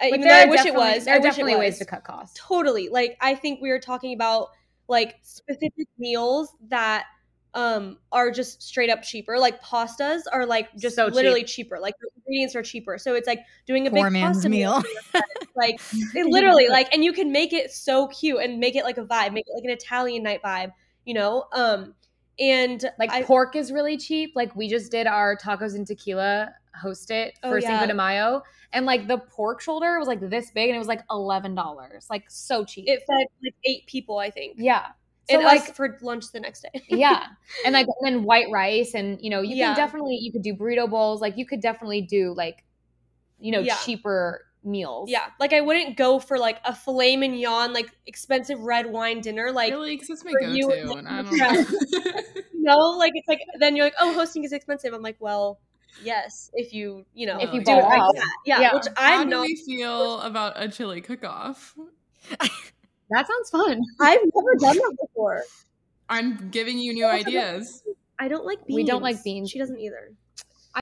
[0.00, 1.04] I- But even though I wish it was.
[1.04, 2.38] There I are definitely ways to cut costs.
[2.38, 4.48] totally like i think we were talking about
[4.88, 7.06] like specific meals that
[7.54, 11.14] um are just straight up cheaper like pastas are like just So cheap.
[11.14, 14.36] literally cheaper like the ingredients are cheaper so it's like doing a Poor big man's
[14.38, 14.80] pasta meal.
[14.80, 15.26] friends.
[15.56, 15.80] like
[16.14, 19.04] it literally like and you can make it so cute and make it like a
[19.04, 20.72] vibe make it like an italian night vibe
[21.04, 21.94] you know um
[22.40, 24.32] and Like I, pork is really cheap.
[24.34, 28.42] Like we just did our tacos and tequila host it Oh, for Cinco de Mayo,
[28.72, 32.06] and like the pork shoulder was like this big, and it was like eleven dollars.
[32.08, 32.86] Like so cheap.
[32.88, 34.92] it fed like eight people i think yeah.
[35.28, 37.26] So and like us for lunch the next day yeah,
[37.64, 39.74] and like and then white rice, and you know you Yeah.
[39.74, 41.20] can definitely you could do burrito bowls.
[41.20, 42.64] Like you could definitely do like
[43.38, 43.76] you know Yeah.
[43.76, 45.10] cheaper meals.
[45.10, 49.50] yeah like i wouldn't go for like a filet mignon like expensive red wine dinner
[49.50, 49.96] like really?
[49.96, 50.92] Because it's my for go you to.
[50.94, 51.52] and And I don't Yeah.
[51.52, 51.64] know.
[52.54, 54.94] no, like it's like then you're like, oh, hosting is expensive.
[54.94, 55.58] I'm like, well,
[56.00, 58.60] yes, if you you know If you do it ball like that, yeah.
[58.60, 58.74] Yeah.
[58.74, 59.42] Which How I'm do not.
[59.42, 61.74] we feel about a chili cook off?
[63.12, 63.82] that sounds fun.
[64.00, 65.42] I've never done that before.
[66.08, 67.82] I'm giving you new ideas.
[68.18, 68.76] I don't like beans.
[68.76, 69.50] We don't like beans.
[69.50, 70.12] She doesn't either.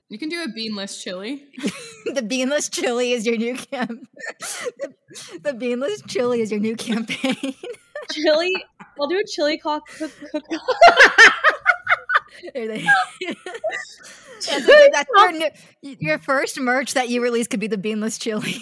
[0.09, 1.47] You can do a beanless chili.
[2.05, 4.07] the beanless chili is your new camp.
[4.39, 4.93] the,
[5.41, 7.55] the beanless chili is your new campaign.
[8.11, 8.53] Chili.
[8.99, 10.11] I'll do a chili cock cook.
[10.31, 10.43] cook
[14.47, 15.09] There they- that's,
[15.81, 18.53] your, your first merch that you release could be the beanless chili.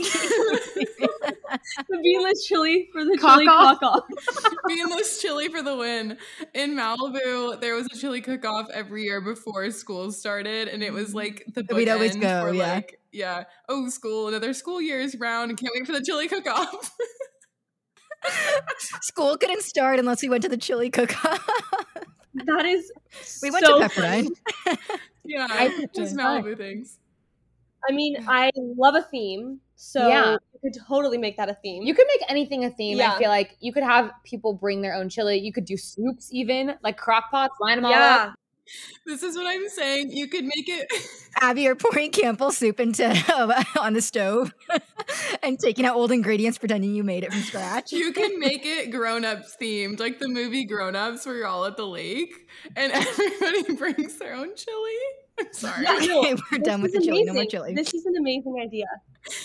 [1.90, 3.80] the beanless chili for the Cock chili off?
[3.80, 4.54] cock off.
[4.68, 6.18] beanless chili for the win.
[6.54, 10.94] In Malibu, there was a chili cook off every year before school started, and it
[10.94, 12.74] was like the We'd always go, for, yeah.
[12.74, 13.44] like yeah.
[13.68, 16.92] Oh, school, another school year is round, and can't wait for the chili cook off.
[19.02, 21.50] School couldn't start unless we went to the chili cook-off.
[22.34, 22.92] That is.
[23.42, 24.30] We went so to funny.
[24.68, 24.78] Pepperdine.
[25.30, 26.44] Yeah, I- just fun.
[26.44, 26.98] Malibu things.
[27.88, 30.32] I mean, I love a theme, so Yeah.
[30.34, 31.84] you could totally make that a theme.
[31.84, 32.98] You could make anything a theme.
[32.98, 33.14] Yeah.
[33.14, 35.38] I feel like you could have people bring their own chili.
[35.38, 38.34] You could do soups, even like crock pots, line them all up.
[39.06, 40.12] This is what I'm saying.
[40.12, 40.92] You could make it.
[41.42, 43.06] Abby, you're pouring Campbell soup into
[43.80, 44.54] on the stove
[45.44, 47.92] and taking out old ingredients, pretending you made it from scratch.
[47.92, 51.66] You can make it grown ups themed, like the movie Grown Ups, where you're all
[51.66, 52.34] at the lake
[52.76, 54.98] and everybody brings their own chili.
[55.40, 55.84] I'm sorry.
[55.84, 57.24] Yeah, no, okay, we're This done with is the chili.
[57.24, 57.74] No more chili.
[57.74, 58.86] This is an amazing idea.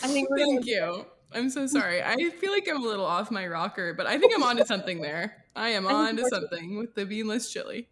[0.02, 1.06] I think we're gonna Thank you.
[1.32, 2.02] I'm so sorry.
[2.02, 5.00] I feel like I'm a little off my rocker, but I think I'm onto something
[5.00, 5.44] there.
[5.56, 7.88] I am I think on to something with the beanless chili.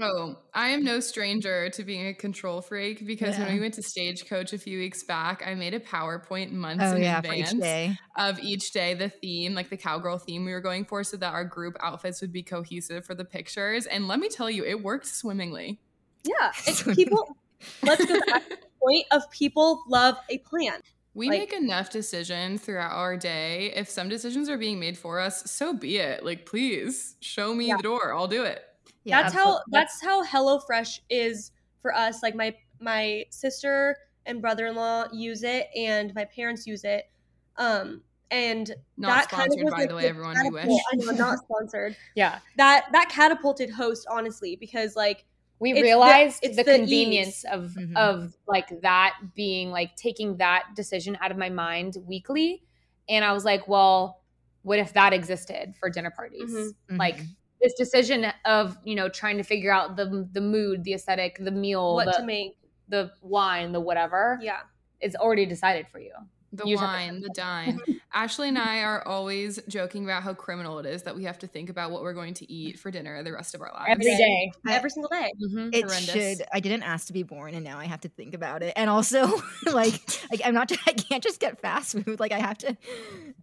[0.00, 3.82] Oh, I am no stranger to being a control freak because when we went to
[3.82, 7.96] Stagecoach a few weeks back, I made a PowerPoint months Oh in yeah, advance each
[8.16, 11.32] of each day, the theme, like the cowgirl theme we were going for, so that
[11.32, 13.86] our group outfits would be cohesive for the pictures.
[13.86, 15.80] And let me tell you, it worked swimmingly.
[16.22, 17.36] Yeah, it's people.
[17.82, 20.80] Let's go back to the point of people love a plan.
[21.14, 23.72] We Like- make enough decisions throughout our day.
[23.74, 26.24] If some decisions are being made for us, so be it.
[26.24, 27.76] Like, please show me Yeah.
[27.78, 28.14] the door.
[28.14, 28.62] I'll do it.
[29.04, 29.52] Yeah, that's absolutely.
[29.52, 32.22] how that's how HelloFresh is for us.
[32.22, 37.10] Like my my sister and brother in law use it, and my parents use it.
[37.56, 40.36] Um, and Not that kind of sponsored, was, by like, the way, everyone.
[40.44, 40.80] You wish.
[40.92, 41.96] I know, not sponsored.
[42.14, 42.38] Yeah.
[42.56, 45.24] That that catapulted Hauste honestly because like
[45.58, 47.46] we It's the- realized it's the, the convenience ease.
[47.52, 47.96] of Mhm.
[47.96, 52.62] of like that being like taking that decision out of my mind weekly
[53.10, 54.22] and i was like well
[54.62, 56.98] what if that existed for dinner parties Mhm.
[56.98, 57.36] like Mhm.
[57.62, 61.50] This decision of you know trying to figure out the the mood the aesthetic the
[61.50, 62.56] meal what the, to make.
[62.88, 64.60] the wine the whatever Yeah.
[65.00, 66.12] is already decided for you
[66.52, 67.80] The You just have to- wine, the dine.
[68.12, 71.46] Ashley and I are always joking about how criminal it is that we have to
[71.46, 73.86] think about what we're going to eat for dinner the rest of our lives.
[73.88, 75.30] every day I- Every single day.
[75.40, 75.72] Mhm.
[75.72, 76.10] it horrendous.
[76.10, 76.42] should.
[76.52, 78.72] I didn't ask to be born, and now I have to think about it.
[78.74, 79.30] And also,
[79.72, 80.72] like, like I'm not.
[80.86, 82.18] I can't just get fast food.
[82.18, 82.76] Like I have to.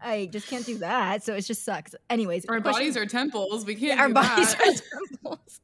[0.01, 1.23] I just can't do that.
[1.23, 1.95] So it just sucks.
[2.09, 3.65] Anyways, Our question- bodies are temples.
[3.65, 4.61] We can't our do bodies that.
[4.67, 5.61] are temples.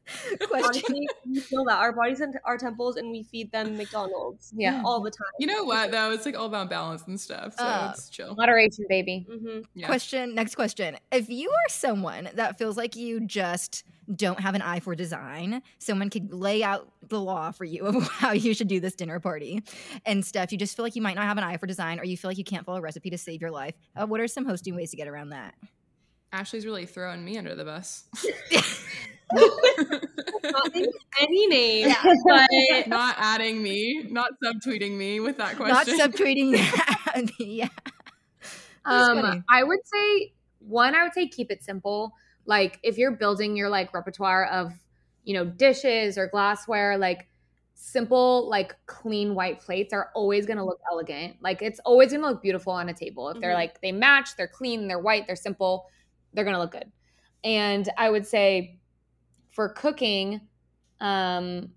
[0.47, 0.83] question.
[0.85, 4.53] Honestly, we feel that our bodies and our temples, and we feed them McDonald's.
[4.55, 4.81] Yeah.
[4.85, 5.27] all the time.
[5.39, 6.11] You know what though?
[6.11, 7.32] It's like all about balance and stuff.
[7.55, 8.35] So Uh, it's chill.
[8.35, 9.87] moderation baby hmm Yeah.
[9.87, 10.35] Question.
[10.35, 10.97] Next question.
[11.11, 15.61] If you are someone that feels like you just don't have an eye for design,
[15.79, 19.19] someone could lay out the law for you of how you should do this dinner
[19.19, 19.63] party
[20.05, 20.51] and stuff.
[20.51, 22.29] You just feel like you might not have an eye for design, or you feel
[22.29, 23.75] like you can't follow a recipe to save your life.
[23.95, 25.55] Uh, what are some hosting ways to get around that?
[26.33, 28.05] Ashley's really throwing me under the bus.
[30.53, 35.75] Not naming any name, but not adding me, not subtweeting me with that question.
[35.75, 36.11] not question.
[36.11, 37.31] subtweeting.
[37.39, 37.67] yeah.
[38.85, 39.43] Um.
[39.49, 42.13] I would say one, I would say keep it simple.
[42.45, 44.73] Like if you're building your like repertoire of,
[45.23, 47.27] you know, dishes or glassware, like
[47.75, 51.37] simple, like clean white plates are always gonna look elegant.
[51.41, 53.29] Like it's always gonna look beautiful on a table.
[53.29, 53.55] If they're Mhm.
[53.55, 55.89] like they match, they're clean, they're white, they're simple,
[56.33, 56.91] they're gonna look good.
[57.43, 58.79] And I would say
[59.53, 60.41] for cooking,
[60.99, 61.69] um,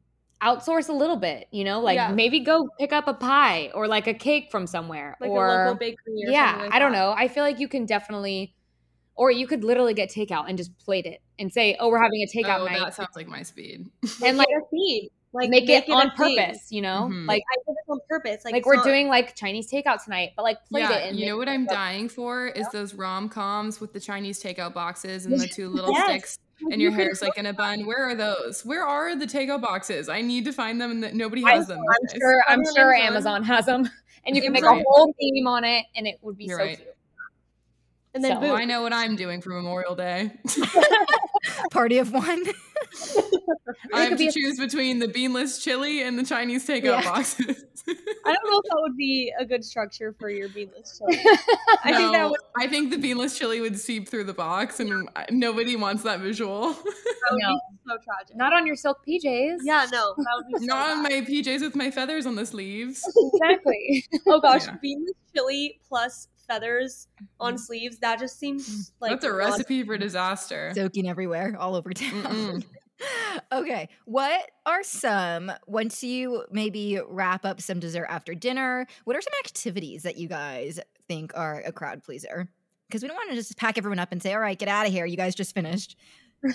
[0.43, 2.13] outsource a little bit, you know, like Yeah.
[2.13, 5.17] maybe go pick up a pie or like a cake from somewhere.
[5.21, 6.25] like or a local bakery.
[6.27, 6.99] Or yeah, like I don't that.
[6.99, 7.15] know.
[7.17, 8.55] I feel like you can definitely,
[9.15, 12.21] or you could literally get takeout and just plate it and say, "Oh, we're having
[12.23, 13.89] a takeout oh, night," that sounds like my speed.
[14.23, 15.09] and like a theme.
[15.33, 16.37] Like make, it, a on thing.
[16.39, 16.69] purpose.
[16.71, 17.27] You know, Mhm.
[17.29, 18.43] like I did this on purpose.
[18.45, 21.09] Like, like we're not- doing like Chinese takeout tonight, but like plate yeah, it.
[21.11, 24.43] And you know what it I'm dying for is those rom coms with the Chinese
[24.43, 26.05] takeout boxes and the two little Yes.
[26.09, 27.87] sticks, and your hair's like in a bun.
[27.87, 28.65] Where are those?
[28.65, 30.09] Where are the takeout boxes?
[30.09, 31.79] I need to find them, and that nobody I'm, has them.
[31.79, 32.45] I'm sure.
[32.49, 33.43] I'm sure Amazon.
[33.45, 33.89] Has them,
[34.27, 36.65] and you can make a whole theme on it, and it would be You're so
[36.65, 36.77] right.
[36.77, 36.96] cute.
[38.17, 38.57] And then So, boom.
[38.57, 40.33] I know what I'm doing for Memorial Day.
[41.71, 42.43] Party of one.
[43.93, 47.05] I have to a- choose between the beanless chili and the Chinese takeout Yeah.
[47.05, 47.65] boxes.
[47.89, 51.21] I don't know if that would be a good structure for your beanless chili.
[51.85, 54.81] I think that No, would, I think the beanless chili would seep through the box,
[54.81, 56.73] and I- nobody wants that visual.
[56.73, 56.85] that
[57.31, 57.55] would No.
[57.55, 58.37] be so tragic.
[58.37, 59.59] Not on your silk PJs.
[59.63, 62.47] yeah, no, that would be so Not on my PJs with my feathers on the
[62.47, 63.05] sleeves.
[63.35, 64.05] exactly.
[64.27, 64.77] Oh gosh, Yeah.
[64.83, 67.09] beanless chili plus feathers
[67.41, 67.59] on mm-hmm.
[67.59, 67.99] sleeves.
[67.99, 69.05] That just seems mm-hmm.
[69.05, 70.73] like That's a lot- recipe for disaster.
[70.75, 72.65] Soaking everywhere, all over town.
[73.53, 73.89] Okay.
[74.07, 79.35] What are some, once you maybe wrap up some dessert after dinner, what are some
[79.45, 82.49] activities that you guys think are a crowd pleaser?
[82.89, 84.87] Because we don't want to just pack everyone up and say, all right, get out
[84.87, 85.07] of here.
[85.07, 85.97] You guys just finished.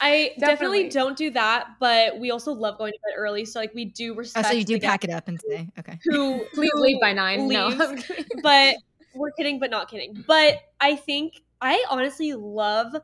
[0.00, 0.84] I definitely.
[0.84, 0.88] Definitely.
[0.88, 3.44] don't do that, but we also love going to bed early.
[3.44, 4.48] So like we do Oh, respect.
[4.48, 5.98] so you do pack it up and say, okay.
[6.04, 7.48] Who Please leave by nine.
[7.48, 8.10] No, leaves.
[8.10, 8.76] I'm but
[9.14, 10.24] we're kidding, but not kidding.
[10.26, 12.94] But I think I honestly love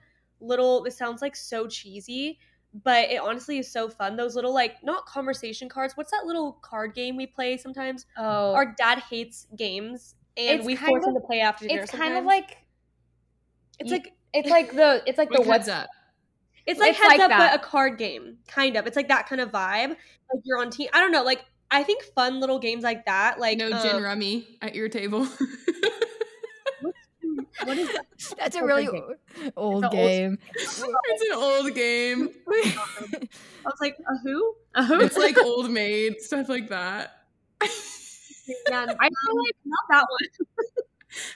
[0.40, 0.82] little.
[0.82, 2.38] This sounds like so cheesy,
[2.84, 4.16] but it honestly is so fun.
[4.16, 5.96] Those little like not conversation cards.
[5.96, 8.06] What's that little card game we play sometimes?
[8.16, 11.82] Oh, Our dad hates games, and It's we kind force him to play after dinner.
[11.82, 12.58] it's kind of like
[13.78, 15.88] it's you- like it's like the it's like the what's heads up.
[16.66, 17.52] It's like It's heads like up, that.
[17.52, 18.86] but a card game, kind of.
[18.88, 19.90] It's like that kind of vibe.
[19.90, 20.88] Like you're on team.
[20.92, 21.22] I don't know.
[21.22, 23.38] Like I think fun little games like that.
[23.40, 25.26] Like no gin um, rummy at your table.
[27.64, 28.06] What is that?
[28.38, 29.14] That's a really game.
[29.56, 30.38] old old- game.
[30.54, 32.30] it's an old game.
[32.48, 33.28] I
[33.64, 34.54] was like, a who?
[34.74, 35.00] A who?
[35.00, 37.24] It's like old maid stuff like that.
[37.62, 40.84] Yeah, I feel like not that one.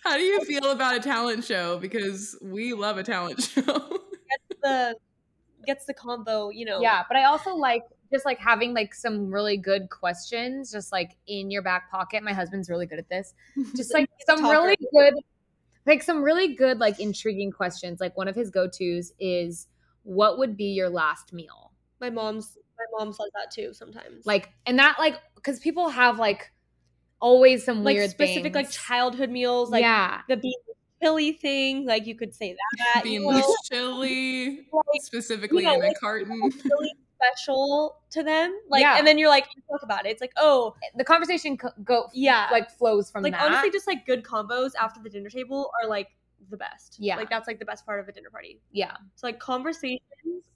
[0.04, 1.78] How do you feel about a talent show?
[1.78, 3.62] Because we love a talent show.
[3.62, 4.96] gets The
[5.66, 6.50] gets the combo.
[6.50, 6.80] You know.
[6.80, 7.82] yeah, but I also like
[8.12, 12.22] just like having like some really good questions just like in your back pocket.
[12.22, 13.34] My husband's really good at this.
[13.76, 15.14] Just like He's a some really good
[15.86, 18.00] like some really good like intriguing questions.
[18.00, 19.68] Like one of his go-tos is
[20.02, 21.72] what would be your last meal?
[22.00, 24.26] My mom's my mom says that too sometimes.
[24.26, 26.52] Like and that like cuz people have like
[27.20, 30.54] always some like weird specific like childhood meals, like yeah, the bean
[31.02, 31.86] chili thing.
[31.86, 32.56] Like you could say
[32.94, 33.06] that.
[33.06, 36.30] you Beanless know, chili, like, specifically you know, in a like, carton.
[36.64, 38.58] really special to them.
[38.68, 38.96] Like, Yeah.
[38.98, 40.10] and then you're like, you talk about it.
[40.10, 43.42] It's like, oh, the conversation co- go yeah, like flows from like that.
[43.42, 46.08] honestly, just like good combos after the dinner table are like
[46.50, 46.96] the best.
[46.98, 47.16] Yeah.
[47.16, 48.60] like that's like the best part of a dinner party.
[48.72, 50.00] yeah, So like conversations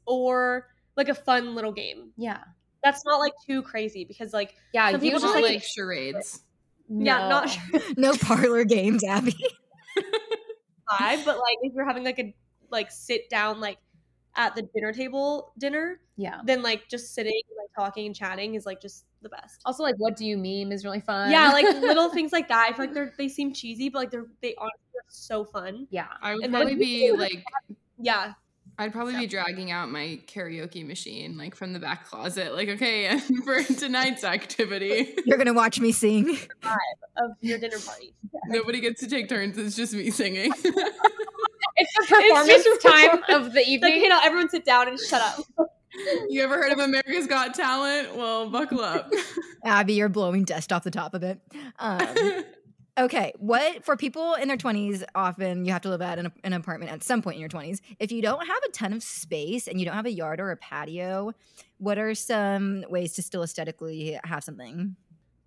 [0.06, 2.10] or like a fun little game.
[2.16, 2.38] yeah,
[2.82, 4.90] That's not like too crazy because like yeah.
[4.90, 6.40] Some people usually, just, like- like charades.
[6.88, 7.78] yeah, not no.
[7.80, 9.34] sure no parlor games, Abby.
[10.90, 12.34] vibe, but like if you're having like a
[12.70, 13.78] like sit down like
[14.36, 16.40] at the dinner table dinner, Yeah.
[16.44, 19.60] then like just sitting like talking and chatting is like just the best.
[19.64, 21.30] Also, like, what do you meme is really fun.
[21.30, 22.68] Yeah, like little things like that.
[22.70, 25.86] I feel like they're they seem cheesy, but like they're they honestly are so fun.
[25.90, 26.06] yeah.
[26.20, 27.44] I would And then- probably be like,
[27.98, 28.32] Yeah,
[28.76, 32.54] I'd probably be dragging out my karaoke machine like from the back closet.
[32.54, 36.36] Like, okay, for tonight's activity, You're gonna watch me sing.
[37.16, 38.12] of your dinner party.
[38.48, 39.56] nobody gets to take turns.
[39.58, 40.52] It's just me singing.
[41.76, 43.46] It's the performance just time performance.
[43.48, 43.94] of the Like, evening.
[44.02, 45.70] you know, everyone sit down and shut up.
[46.28, 48.16] you ever heard of America's Got Talent?
[48.16, 49.10] Well, buckle up.
[49.64, 51.40] Abby, you're blowing dust off the top of it.
[51.78, 52.44] Um,
[52.98, 55.04] okay, what for people in their 20s?
[55.14, 57.80] Often you have to live at an, an apartment at some point in your 20s.
[57.98, 60.50] If you don't have a ton of space and you don't have a yard or
[60.50, 61.32] a patio,
[61.78, 64.96] what are some ways to still aesthetically have something?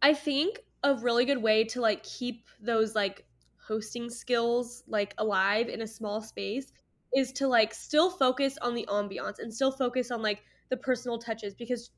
[0.01, 3.25] I think a really good way to like keep those like
[3.67, 6.71] hosting skills like alive in a small space
[7.15, 11.17] is to like still focus on the ambiance and still focus on like the personal
[11.17, 11.91] touches because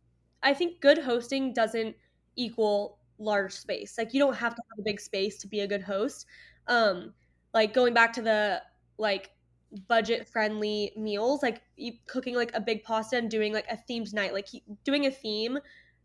[0.44, 1.96] I think good hosting doesn't
[2.36, 3.98] equal large space.
[3.98, 6.26] Like you don't have to have a big space to be a good host.
[6.68, 7.14] Um
[7.54, 8.62] like going back to the
[8.98, 9.32] like
[9.88, 11.62] budget friendly meals like
[12.08, 14.48] cooking like a big pasta and doing like a themed night like
[14.84, 15.60] doing a theme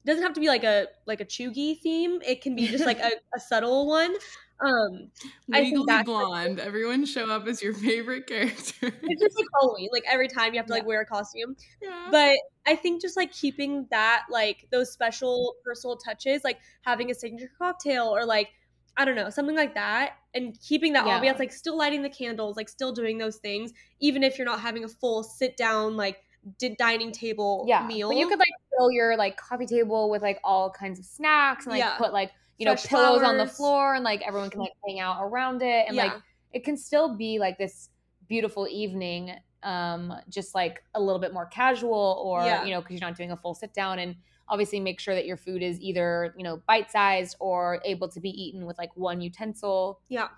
[0.07, 2.99] doesn't have to be like a like a chuggy theme it can be just like
[3.01, 4.15] a, a subtle one
[4.61, 5.11] um
[5.49, 6.61] Legally blonde.
[6.61, 8.87] Everyone show up as your favorite character.
[9.03, 10.87] it's just like halloween like every time you have to like Yeah.
[10.89, 12.09] wear a costume Yeah.
[12.11, 12.37] but
[12.67, 17.51] i think just like keeping that like those special personal touches like having a signature
[17.59, 18.51] cocktail or like
[18.97, 21.21] i don't know something like that and keeping that Yeah.
[21.21, 24.61] ambiance like still lighting the candles like still doing those things even if you're not
[24.61, 26.19] having a full sit down like
[26.59, 27.87] di- dining table yeah.
[27.87, 31.05] meal But you could like fill your like coffee table with like all kinds of
[31.05, 31.97] snacks and like Yeah.
[31.97, 35.01] put like you know Fresh pillows on the floor and like everyone can like hang
[35.01, 36.13] out around it and like
[36.53, 37.89] it can still be like this
[38.29, 42.65] beautiful evening um just like a little bit more casual or Yeah.
[42.65, 44.15] you know because you're not doing a full sit down and
[44.49, 48.21] obviously make sure that your food is either you know bite sized or able to
[48.21, 50.29] be eaten with like one utensil Yeah.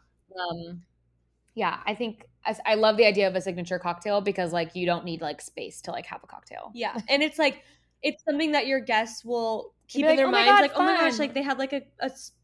[0.40, 0.82] um
[1.54, 4.86] yeah i think I, I love the idea of a signature cocktail because like you
[4.86, 7.62] don't need like space to like have a cocktail Yeah, and it's like
[8.02, 10.48] it's something that your guests will keep in like, their "Oh minds.
[10.48, 11.82] God, like, oh my gosh, like they had like a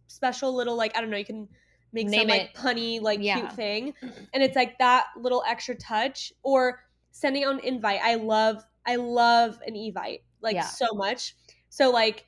[0.06, 1.48] special little like I don't know, you can
[1.92, 2.54] make Name some like it.
[2.54, 3.38] punny like Yeah.
[3.38, 3.94] cute thing,
[4.34, 8.00] and it's like that little extra touch or sending out an invite.
[8.02, 10.62] I love I love an evite like Yeah.
[10.66, 11.36] so much.
[11.68, 12.26] So like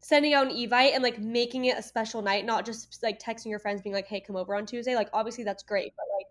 [0.00, 3.46] sending out an evite and like making it a special night, not just like texting
[3.46, 4.96] your friends being like, hey, come over on Tuesday.
[4.96, 6.21] Like obviously that's great, but like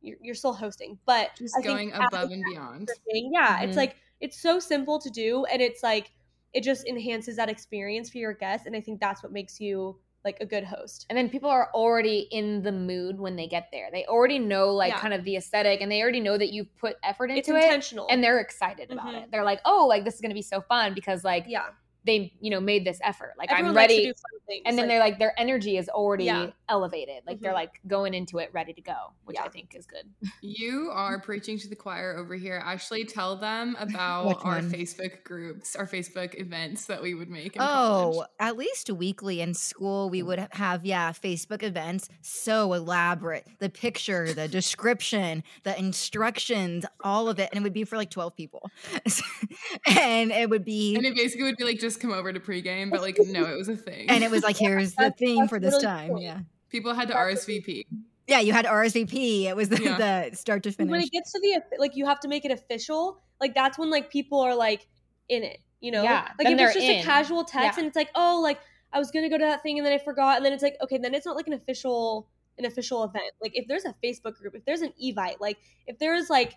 [0.00, 2.88] you're, you're still hosting, but Just I going above and beyond.
[3.10, 3.30] thing.
[3.32, 3.64] Yeah, Mhm.
[3.64, 6.12] it's like it's so simple to do, and it's like
[6.52, 10.00] it just enhances that experience for your guests, and I think that's what makes you
[10.24, 11.06] like a good host.
[11.08, 14.68] and then people are already in the mood when they get there they already know
[14.74, 14.98] like Yeah.
[14.98, 17.64] kind of the aesthetic and they already know that you've put effort It's into it
[17.64, 19.22] intentional, and they're excited about Mhm.
[19.22, 21.68] it they're like oh like this is gonna be so fun because like yeah,
[22.08, 24.62] they you know made this effort like Everyone i'm likes to ready do fun things,
[24.66, 26.50] and then like- they're like their energy is already Yeah.
[26.68, 27.62] elevated like they're Mhm.
[27.62, 30.06] like going into it ready to go which i think is good
[30.42, 32.60] You are preaching to the choir over here.
[32.64, 34.60] Actually, tell them about our?
[34.60, 37.56] Facebook groups, our Facebook events that we would make.
[37.56, 38.28] In Oh, college.
[38.40, 43.46] at least weekly in school, we would have, yeah, Facebook events so elaborate.
[43.58, 47.48] The picture, the description, the instructions, all of it.
[47.52, 48.70] And it would be for like 12 people.
[49.86, 52.90] and it would be, And it basically would be like just come over to pregame,
[52.90, 54.08] but like no, it was a thing.
[54.10, 56.08] and it was like, here's the That's- thing that's for this really time.
[56.10, 56.20] cool.
[56.22, 56.40] Yeah.
[56.70, 57.84] people had to RSVP.
[58.26, 58.40] Yeah.
[58.40, 59.44] You had RSVP.
[59.44, 60.28] It was the, Yeah.
[60.30, 60.90] the start to finish.
[60.90, 63.20] when it gets to the like you have to make it official.
[63.40, 64.86] Like that's when like people are like
[65.28, 66.02] in it, you know?
[66.02, 67.00] Yeah, like then if it's just in.
[67.00, 67.82] a casual text Yeah.
[67.84, 68.58] and it's like, oh, like
[68.92, 70.76] I was gonna go to that thing and then I forgot, and then it's like,
[70.82, 73.24] okay, then it's not like an official an official event.
[73.40, 76.54] Like if there's a Facebook group, if there's an Evite, like if there's like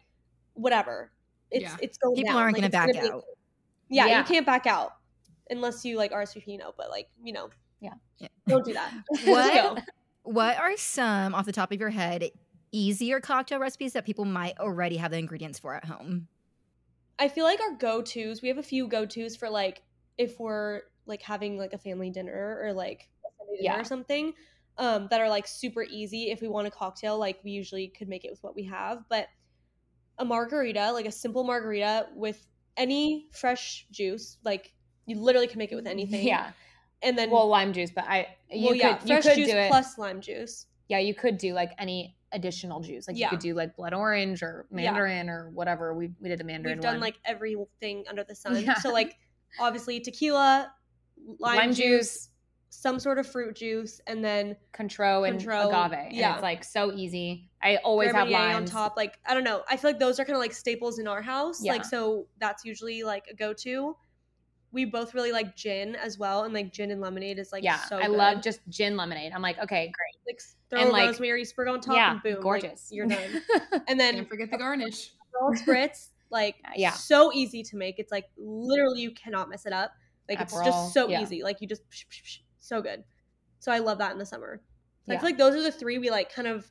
[0.55, 1.11] whatever,
[1.51, 1.77] it's Yeah.
[1.81, 2.15] it's going.
[2.15, 2.41] People down.
[2.41, 3.23] aren't Like, going to it's back be- out.
[3.89, 4.17] Yeah, Yeah.
[4.19, 4.93] you can't back out
[5.51, 7.49] unless you like RSVP, no, but like you know,
[7.79, 7.93] Yeah.
[8.19, 8.27] Yeah.
[8.47, 8.91] don't do that.
[9.15, 9.53] Just What?
[9.53, 9.77] go.
[10.23, 12.29] What are some, off the top of your head,
[12.71, 16.27] easier cocktail recipes that people might already have the ingredients for at home?
[17.19, 19.81] I feel like our go tos, we have a few go tos for like
[20.17, 23.79] if we're like having like a family dinner or like a dinner Yeah.
[23.79, 24.33] or something
[24.77, 26.29] um, that are like super easy.
[26.31, 29.03] If we want a cocktail, like we usually could make it with what we have.
[29.09, 29.27] But
[30.19, 32.45] a margarita, like a simple margarita with
[32.77, 34.73] any fresh juice, like
[35.11, 36.25] you literally can make it with anything.
[36.27, 36.51] Yeah.
[37.03, 39.67] And then, Well, lime juice, but I you well, could yeah, you fresh could juice
[39.69, 40.67] plus lime juice.
[40.87, 43.07] yeah, you could do like any additional juice.
[43.07, 43.25] Like Yeah.
[43.25, 44.75] you could do like blood orange or Yeah.
[44.91, 45.93] mandarin or whatever.
[45.93, 47.01] We we did a mandarin We've done one.
[47.01, 48.55] like everything under the sun.
[48.63, 48.75] Yeah.
[48.75, 49.17] So like
[49.59, 50.71] obviously tequila,
[51.39, 51.77] lime, lime, juice,
[52.13, 52.27] juice,
[52.69, 55.91] some sort of fruit juice, and then Cointreau, and Cointreau, agave.
[56.07, 56.35] And yeah.
[56.35, 57.49] it's like so easy.
[57.61, 58.95] I always have Gruyere on top.
[58.95, 59.63] Like I don't know.
[59.69, 61.63] I feel like those are kind of like staples in our house.
[61.63, 61.73] Yeah.
[61.73, 63.97] Like so that's usually like a go to.
[64.73, 67.77] We both really like gin as well, and like gin and lemonade is like yeah,
[67.77, 68.17] so I good.
[68.17, 69.33] love just gin lemonade.
[69.33, 70.35] I'm like, okay, great.
[70.35, 72.89] like throw and, a like- rosemary sprig on top yeah, and boom, like, gorgeous.
[72.91, 73.41] you're done.
[73.87, 75.11] And then Don't forget the garnish.
[75.53, 76.91] Spritz, like Yeah.
[76.91, 77.99] so easy to make.
[77.99, 79.91] It's like literally you cannot mess it up.
[80.29, 81.21] Like it's just so yeah.
[81.21, 81.43] easy.
[81.43, 83.03] Like you just psh, psh, psh, so good.
[83.59, 84.61] So I love that in the summer.
[85.07, 86.65] So I feel like those are the three we like kind of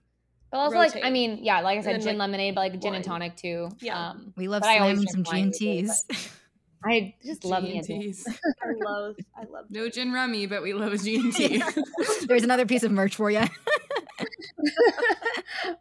[0.51, 2.95] But also, like, I mean, yeah, like I said, gin like, lemonade, but like gin
[2.95, 3.69] and tonic too.
[3.81, 4.11] Yeah.
[4.11, 6.05] Um, We love But I slamming some drink wine G&Ts.
[6.85, 8.01] with it, I just love me a gin.
[8.03, 8.27] G&Ts.
[8.29, 11.63] I love I love No gin rummy, but we love a G&T.
[12.27, 13.39] There's another piece of merch for you.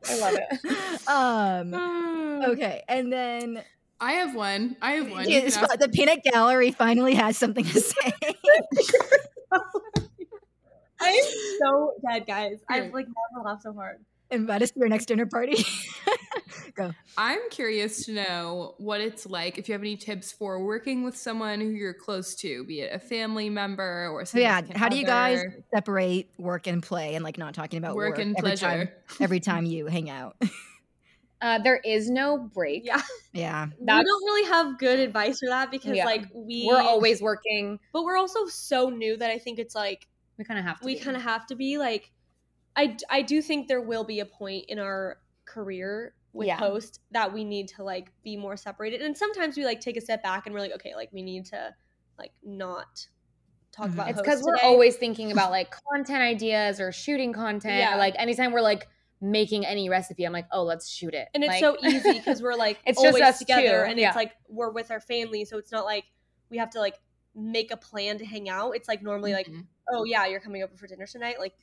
[0.08, 1.08] I love it.
[1.08, 1.74] Um,
[2.52, 3.64] okay, and then
[4.00, 4.76] I have one.
[4.82, 5.30] I have one.
[5.30, 8.14] Yeah, ask- the peanut gallery finally has something to say.
[11.02, 11.24] I am
[11.60, 12.60] so dead, guys.
[12.70, 12.94] I've Here.
[12.94, 14.00] like never laughed so hard.
[14.32, 15.64] Invite us to your next dinner party.
[16.76, 16.94] Go.
[17.18, 21.18] I'm curious to know what it's like if you have any tips for working with
[21.18, 24.90] someone who you're close to, be it a family member or So yeah, significant how
[24.90, 25.42] do you guys
[25.74, 28.66] separate work and play and like not talking about work, work, and every pleasure?
[28.66, 30.36] time every time you hang out?
[31.42, 32.84] Uh, there is no break.
[32.86, 33.02] Yeah.
[33.32, 33.68] yeah.
[33.80, 36.04] we don't really have good advice for that because Yeah.
[36.04, 37.80] like we We're always working.
[37.94, 40.06] but we're also so new that I think it's like
[40.38, 40.86] We kind of have to.
[40.86, 42.12] we kind of have to be like
[42.76, 46.58] I, I do think there will be a point in our career with Yeah.
[46.58, 50.02] Hauste that we need to like be more separated and sometimes we like take a
[50.02, 51.74] step back and we're like okay like we need to
[52.20, 53.08] like not
[53.72, 53.94] talk Mhm.
[53.94, 57.78] about It's because we're always thinking about like content ideas or shooting content.
[57.80, 57.96] Yeah.
[57.96, 58.88] Or, like anytime we're like
[59.22, 61.28] making any recipe, I'm like, oh, let's shoot it.
[61.34, 64.08] and it's so easy because we're like It's just always us together two, and yeah.
[64.10, 66.06] it's like we're with our family so it's not like
[66.50, 66.96] we have to like
[67.36, 69.66] make a plan to hang out it's like normally like Mhm.
[69.92, 71.54] oh yeah you're coming over for dinner tonight like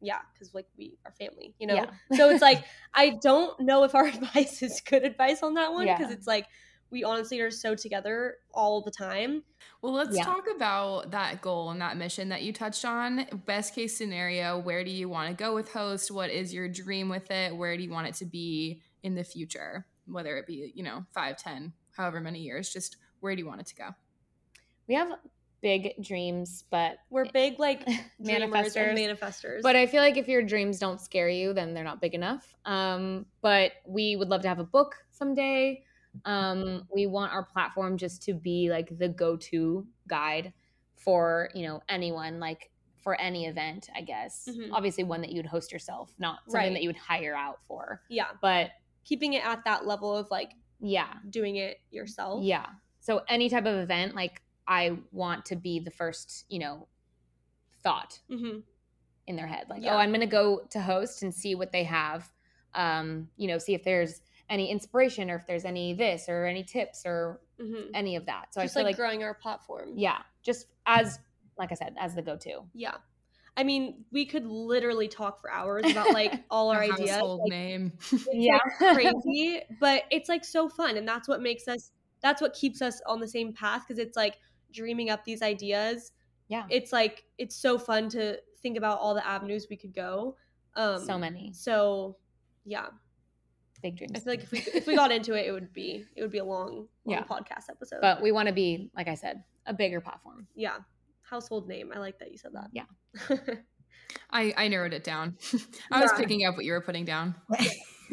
[0.00, 1.86] yeah because like we are family you know Yeah.
[2.16, 2.64] so it's like
[2.94, 6.16] i don't know if our advice is good advice on that one because Yeah.
[6.16, 6.46] it's like
[6.90, 9.42] we honestly are so together all the time
[9.82, 10.24] Well, let's Yeah.
[10.24, 13.26] talk about that goal and that mission that you touched on.
[13.46, 16.10] Best case scenario, where do you want to go with Hauste?
[16.10, 17.56] What is your dream with it?
[17.56, 19.86] Where do you want it to be in the future?
[20.06, 23.60] Whether it be, you know, five, ten, however many years, just where do you want
[23.62, 23.88] it to go?
[24.86, 25.08] we have
[25.64, 27.86] big dreams, but we're big like
[28.22, 28.92] Manifestors.
[28.94, 32.12] manifestors But I feel like if your dreams don't scare you, then they're not big
[32.14, 32.54] enough.
[32.66, 35.82] Um, but we would love to have a book someday.
[36.26, 40.52] Um, we want our platform just to be like the go-to guide
[40.96, 42.70] for you know anyone, like
[43.02, 44.46] for any event, I guess.
[44.50, 44.68] Mhm.
[44.70, 46.72] Obviously, one that you'd host yourself, not something Right.
[46.74, 48.02] that you would hire out for.
[48.10, 48.70] yeah But
[49.04, 52.66] keeping it at that level of like yeah, doing it yourself yeah.
[53.00, 56.88] So any type of event, like I want to be the first, you know,
[57.82, 58.58] thought hmm
[59.26, 59.94] in their head like Yeah.
[59.94, 62.30] oh i'm gonna go to Hauste and see what they have
[62.74, 66.62] um you know see if there's any inspiration or if there's any this or any
[66.64, 69.92] tips or hmm any of that so just i feel like, like, growing our platform
[69.96, 71.18] yeah just as
[71.58, 72.96] like i said as the go-to Yeah.
[73.56, 77.10] I mean, we could literally talk for hours about like all our ideas.
[77.10, 77.92] household Like, name.
[78.00, 78.58] it's Yeah.
[78.90, 82.82] like crazy, but it's like so fun and that's what makes us that's what keeps
[82.82, 84.38] us on the same path because it's like
[84.74, 86.12] dreaming up these ideas.
[86.48, 90.36] yeah It's like it's so fun to think about all the avenues we could go.
[90.76, 92.16] Um so many So,
[92.64, 92.88] yeah.
[93.82, 96.04] big dreams I feel like if we if we got into it it would be
[96.16, 97.24] it would be a long, long Yeah.
[97.24, 98.00] podcast episode.
[98.00, 100.78] but we want to be like i said a bigger platform yeah.
[101.34, 101.90] Household name.
[101.94, 102.68] I like that you said that.
[102.78, 102.84] Yeah.
[104.30, 105.38] I, I narrowed it down.
[105.90, 106.18] I was Yeah.
[106.18, 107.34] picking up what you were putting down.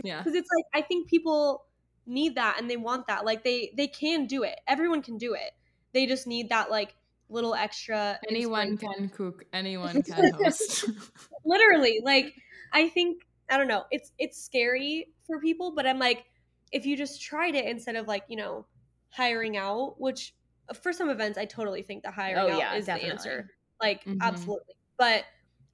[0.04, 0.20] Yeah.
[0.20, 1.66] because it's like i think people
[2.08, 5.34] need that and they want that like they they can do it everyone can do
[5.34, 5.52] it
[5.94, 6.96] they just need that like
[7.30, 10.86] little extra Anyone can cook, anyone can host.
[11.46, 12.36] literally like
[12.74, 16.26] i think i don't know it's it's scary for people but i'm like
[16.72, 18.66] if you just tried it instead of like you know
[19.10, 20.36] hiring out which
[20.70, 23.08] uh, for some events i totally think the hiring Oh, out yeah, is definitely.
[23.10, 23.50] the answer
[23.82, 24.22] like Mhm.
[24.22, 25.26] absolutely but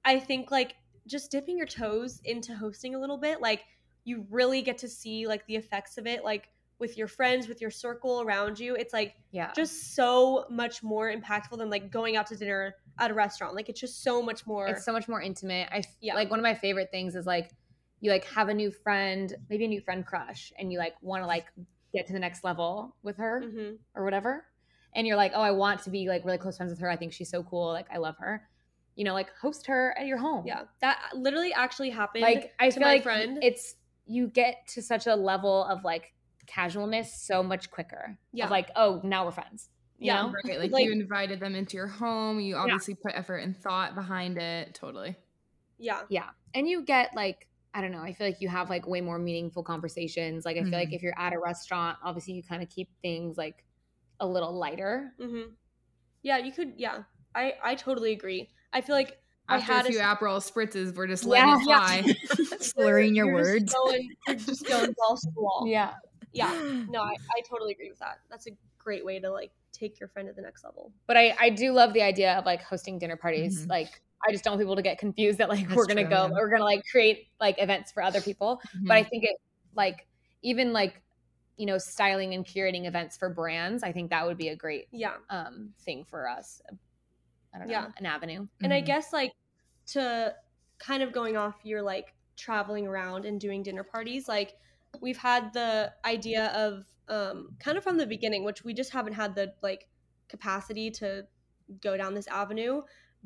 [0.04, 3.64] i think like just dipping your toes into hosting a little bit like
[4.04, 6.48] you really get to see like the effects of it like
[6.78, 11.12] with your friends with your circle around you it's like yeah just so much more
[11.12, 13.54] impactful than like going out to dinner at a restaurant.
[13.54, 14.66] Like it's just so much more.
[14.66, 15.68] it's so much more intimate.
[15.70, 16.14] I Yeah.
[16.16, 17.52] like one of my favorite things is like
[18.00, 21.22] you like have a new friend, maybe a new friend crush, and you like want
[21.22, 21.46] to like
[21.92, 23.78] get to the next level with her Mhm.
[23.94, 24.44] or whatever.
[24.96, 26.90] And you're like, oh, I want to be like really close friends with her.
[26.90, 27.68] I think she's so cool.
[27.68, 28.48] Like I love her.
[28.96, 30.44] You know, like host her at your home.
[30.44, 32.22] Yeah, that literally actually happened.
[32.22, 33.38] Like I feel my like friend.
[33.42, 33.76] it's
[34.06, 36.12] you get to such a level of like
[36.48, 38.18] casualness so much quicker.
[38.32, 38.46] Yeah.
[38.46, 39.68] Of like, oh, now we're friends.
[39.98, 40.22] You Yeah.
[40.22, 40.32] know?
[40.44, 42.40] Right, like, Like- you invited them into your home.
[42.40, 44.74] You obviously put effort and thought behind it.
[44.74, 45.16] Totally.
[45.80, 46.30] yeah, Yeah.
[46.54, 49.18] And you get like, I don't know, I feel like you have like way more
[49.18, 50.44] meaningful conversations.
[50.44, 50.94] Like I feel like Mhm.
[50.96, 53.64] if you're at a restaurant, obviously you kind of keep things like
[54.18, 55.12] a little lighter.
[55.20, 55.42] hmm
[56.22, 56.38] yeah.
[56.38, 56.74] You could.
[56.76, 57.02] Yeah,
[57.34, 58.48] I I totally agree.
[58.72, 61.54] I feel like I After had a a few s- Aperol spritzes, we're just Yeah.
[61.56, 62.56] letting it fly.
[62.60, 63.74] Slurring your you're just words.
[63.74, 65.64] going- you're just going balls to the wall.
[65.66, 65.94] Yeah.
[66.32, 66.52] Yeah.
[66.90, 68.20] No, I, I totally agree with that.
[68.30, 70.92] That's a great way to like take your friend to the next level.
[71.06, 73.66] But I, I do love the idea of like hosting dinner parties.
[73.66, 73.70] Mhm.
[73.70, 76.10] Like I just don't want people to get confused that like That's we're gonna true,
[76.10, 76.32] go, yeah.
[76.32, 78.60] we're gonna like create like events for other people.
[78.82, 79.36] But I think it
[79.74, 80.06] like
[80.42, 81.02] even like
[81.56, 83.82] you know styling and curating events for brands.
[83.82, 85.14] I think that would be a great Yeah.
[85.30, 86.60] um thing for us.
[87.54, 87.88] I don't know, Yeah.
[87.96, 88.46] an avenue.
[88.62, 88.86] And I Mhm.
[88.86, 89.32] guess like
[89.88, 90.34] to
[90.78, 94.56] kind of going off your like traveling around and doing dinner parties, like
[95.00, 99.14] we've had the idea of um kind of from the beginning, which we just haven't
[99.14, 99.88] had the like
[100.28, 101.26] capacity to
[101.80, 102.82] go down this avenue,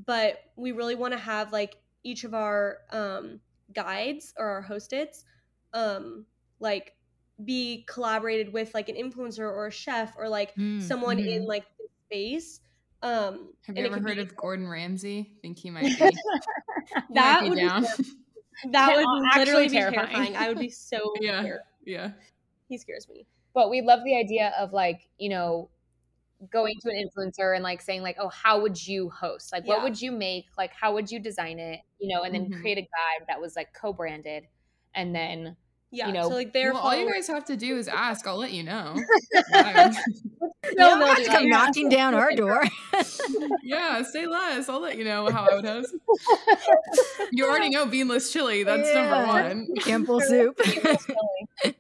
[0.06, 3.40] but we really want to have like each of our um
[3.72, 5.24] guides or our hosteds
[5.72, 6.26] um
[6.60, 6.92] like
[7.44, 11.46] be collaborated with like an influencer or a chef or like Mm, someone in mhm.
[11.46, 12.60] like the space
[13.02, 15.38] um Have you ever heard be- of Gordon Ramsay?
[15.42, 16.10] think he might be,
[17.08, 17.84] he that might would be be down.
[18.70, 20.06] That Yeah, would actually literally be terrifying.
[20.08, 20.36] terrifying.
[20.36, 21.40] I would be so Yeah.
[21.40, 21.60] scared.
[21.84, 22.10] yeah.
[22.68, 23.26] He scares me.
[23.54, 25.68] but we love the idea of like you know
[26.50, 29.82] going to an influencer and like saying like oh how would you host like what
[29.82, 32.60] would you make like how would you design it you know and then Mhm.
[32.60, 34.48] create a guide that was like co-branded
[34.94, 35.56] and then
[35.92, 36.10] Yeah.
[36.10, 38.26] know, so like they're Well, all you guys have to do is ask.
[38.26, 38.96] I'll let you know.
[39.52, 39.92] yeah,
[40.64, 42.62] You No, don't no, to come knocking down our door.
[43.62, 44.68] yeah, say less.
[44.68, 45.94] I'll let you know how I would host.
[47.32, 48.62] You already know beanless chili.
[48.64, 49.02] That's Yeah.
[49.08, 49.68] number one.
[49.80, 50.58] Campbell soup.
[51.64, 51.72] um,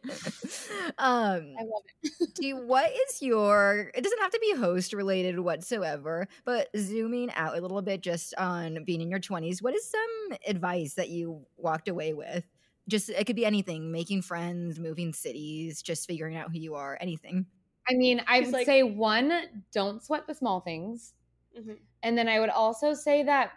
[0.98, 3.90] i love it do you, what is your?
[3.94, 8.34] It doesn't have to be host related whatsoever, but zooming out a little bit just
[8.36, 9.62] on being in your twenties.
[9.62, 12.44] What is some advice that you walked away with?
[12.88, 16.98] Just it could be anything: making friends, moving cities, just figuring out who you are,
[17.00, 17.46] anything.
[17.88, 19.32] i mean i She's would like- say one
[19.72, 21.14] don't sweat the small things
[21.58, 21.78] Mhm.
[22.04, 23.50] and then i would also say that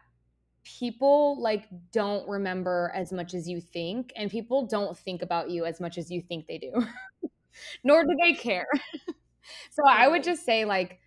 [0.63, 5.63] people like don't remember as much as you think and people don't think about you
[5.65, 6.71] as much as you think they do
[7.83, 8.65] nor do they care
[9.71, 10.99] so i would just say like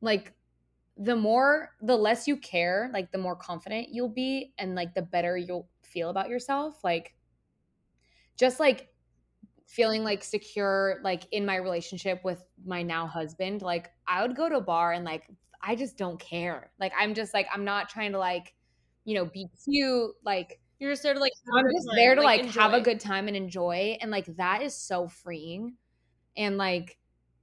[0.00, 0.32] like
[0.96, 5.02] the more the less you care like the more confident you'll be and like the
[5.02, 7.14] better you'll feel about yourself like
[8.36, 8.88] just like
[9.66, 14.48] feeling like secure like in my relationship with my now husband like i would go
[14.48, 15.24] to a bar and like
[15.62, 18.54] i just don't care like i'm just like i'm not trying to like
[19.04, 21.32] you know be cute like You're just there to like.
[21.56, 23.96] I'm just time, there to like, have a good time and enjoy.
[24.00, 25.76] And like that is so freeing.
[26.36, 26.98] And like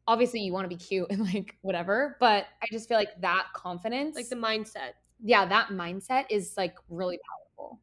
[0.08, 3.48] obviously you want to be cute and like whatever, but I just feel like that
[3.54, 4.94] confidence, like the mindset.
[5.24, 7.20] yeah, that mindset is like really
[7.58, 7.80] powerful.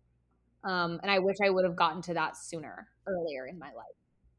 [0.64, 3.86] Um, and I wish I would have gotten to that sooner, earlier in my life.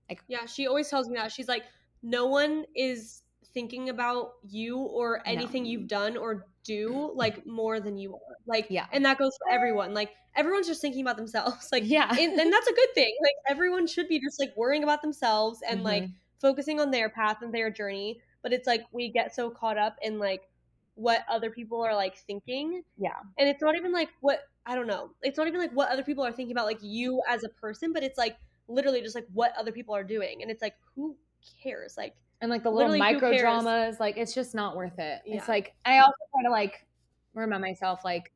[0.10, 1.32] Like, Yeah, she always tells me that.
[1.32, 1.64] She's like,
[2.02, 3.22] no one is
[3.54, 8.36] thinking about you or anything you've done or do like more than you are.
[8.46, 8.86] Like, Yeah.
[8.92, 9.94] and that goes for everyone.
[9.94, 11.70] Like, everyone's just thinking about themselves.
[11.72, 12.08] Like, Yeah.
[12.10, 13.14] and, and that's a good thing.
[13.22, 16.14] Like, everyone should be just like worrying about themselves and like Mhm.
[16.40, 18.22] focusing on their path and their journey.
[18.42, 20.48] But it's like we get so caught up in like
[20.96, 22.84] what other people are like thinking.
[22.98, 23.16] Yeah.
[23.38, 25.12] And it's not even like what I don't know.
[25.24, 27.92] It's not even like what other people are thinking about like you as a person,
[27.94, 28.38] but it's like
[28.70, 30.42] literally just like what other people are doing.
[30.42, 31.18] And it's like who
[31.62, 31.96] cares?
[31.98, 35.22] Like and like the little micro dramas, like it's just not worth it.
[35.26, 35.36] Yeah.
[35.38, 36.86] It's like I also try to like
[37.34, 38.32] remind myself like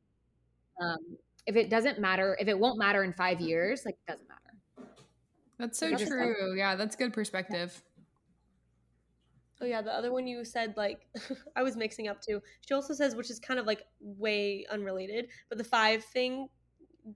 [0.82, 0.98] um
[1.46, 4.88] if it doesn't matter, if it won't matter in five years, like it doesn't matter.
[5.58, 6.56] That's so That's just like- true.
[6.56, 7.80] Yeah, that's good perspective.
[9.60, 11.06] oh yeah, the other one you said like
[11.56, 12.42] I was mixing up too.
[12.66, 16.48] She also says which is kind of like way unrelated, but the five thing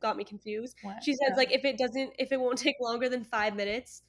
[0.00, 0.76] got me confused.
[0.82, 1.02] What?
[1.02, 4.02] She says like if it doesn't if it won't take longer than five minutes,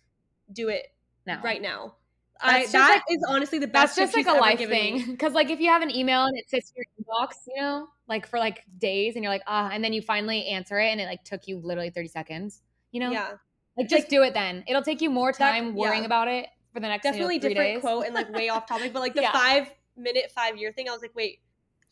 [0.52, 0.88] do it
[1.26, 1.40] no.
[1.44, 1.96] right now.
[2.42, 3.96] That's I, that like- is honestly the best.
[3.98, 5.06] tip just like a life thing.
[5.12, 7.90] Because like if you have an email and it sits in your inbox, you know,
[8.08, 11.02] like for like days, and you're like, ah, and then you finally answer it, and
[11.02, 12.62] it like took you literally 30 seconds.
[12.92, 13.32] You know, Yeah,
[13.78, 14.64] like just Like- do it then.
[14.68, 16.08] It'll take you more That- time worrying yeah.
[16.08, 17.82] about it for the next you know, definitely different days.
[17.82, 19.34] quote and like way off topic, but like the Yeah.
[19.34, 21.42] five minute five year thing, I was like, wait,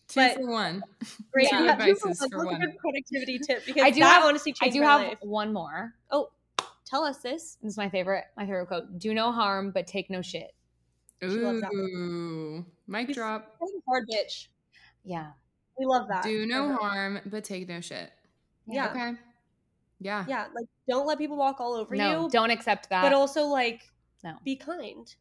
[0.08, 0.84] Two But- for one.
[1.32, 2.62] Great Two yeah, advices that's for a one.
[2.62, 5.18] good productivity tip because I do that have- honestly I do my have life.
[5.22, 5.94] one more.
[6.12, 6.30] Oh,
[6.86, 7.58] tell us this.
[7.62, 8.24] This is my favorite.
[8.38, 10.54] My favorite quote: "Do no harm, but take no shit."
[11.22, 11.80] She loves that one.
[11.82, 13.58] Ooh, mic drop.
[13.88, 14.48] Hard bitch.
[15.04, 15.32] Yeah.
[15.78, 16.24] We love that.
[16.24, 18.12] Do no for harm, but take no shit.
[18.66, 18.90] Yeah.
[18.92, 19.14] Okay.
[20.00, 20.26] Yeah.
[20.28, 23.02] Yeah, like don't let people walk all over No, you, don't accept that.
[23.02, 23.92] but also like
[24.24, 24.38] No.
[24.44, 25.14] be kind.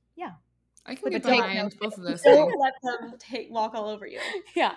[0.86, 3.74] I can But get take behind no both of those Don't let them take walk
[3.74, 4.20] all over you.
[4.54, 4.72] yeah.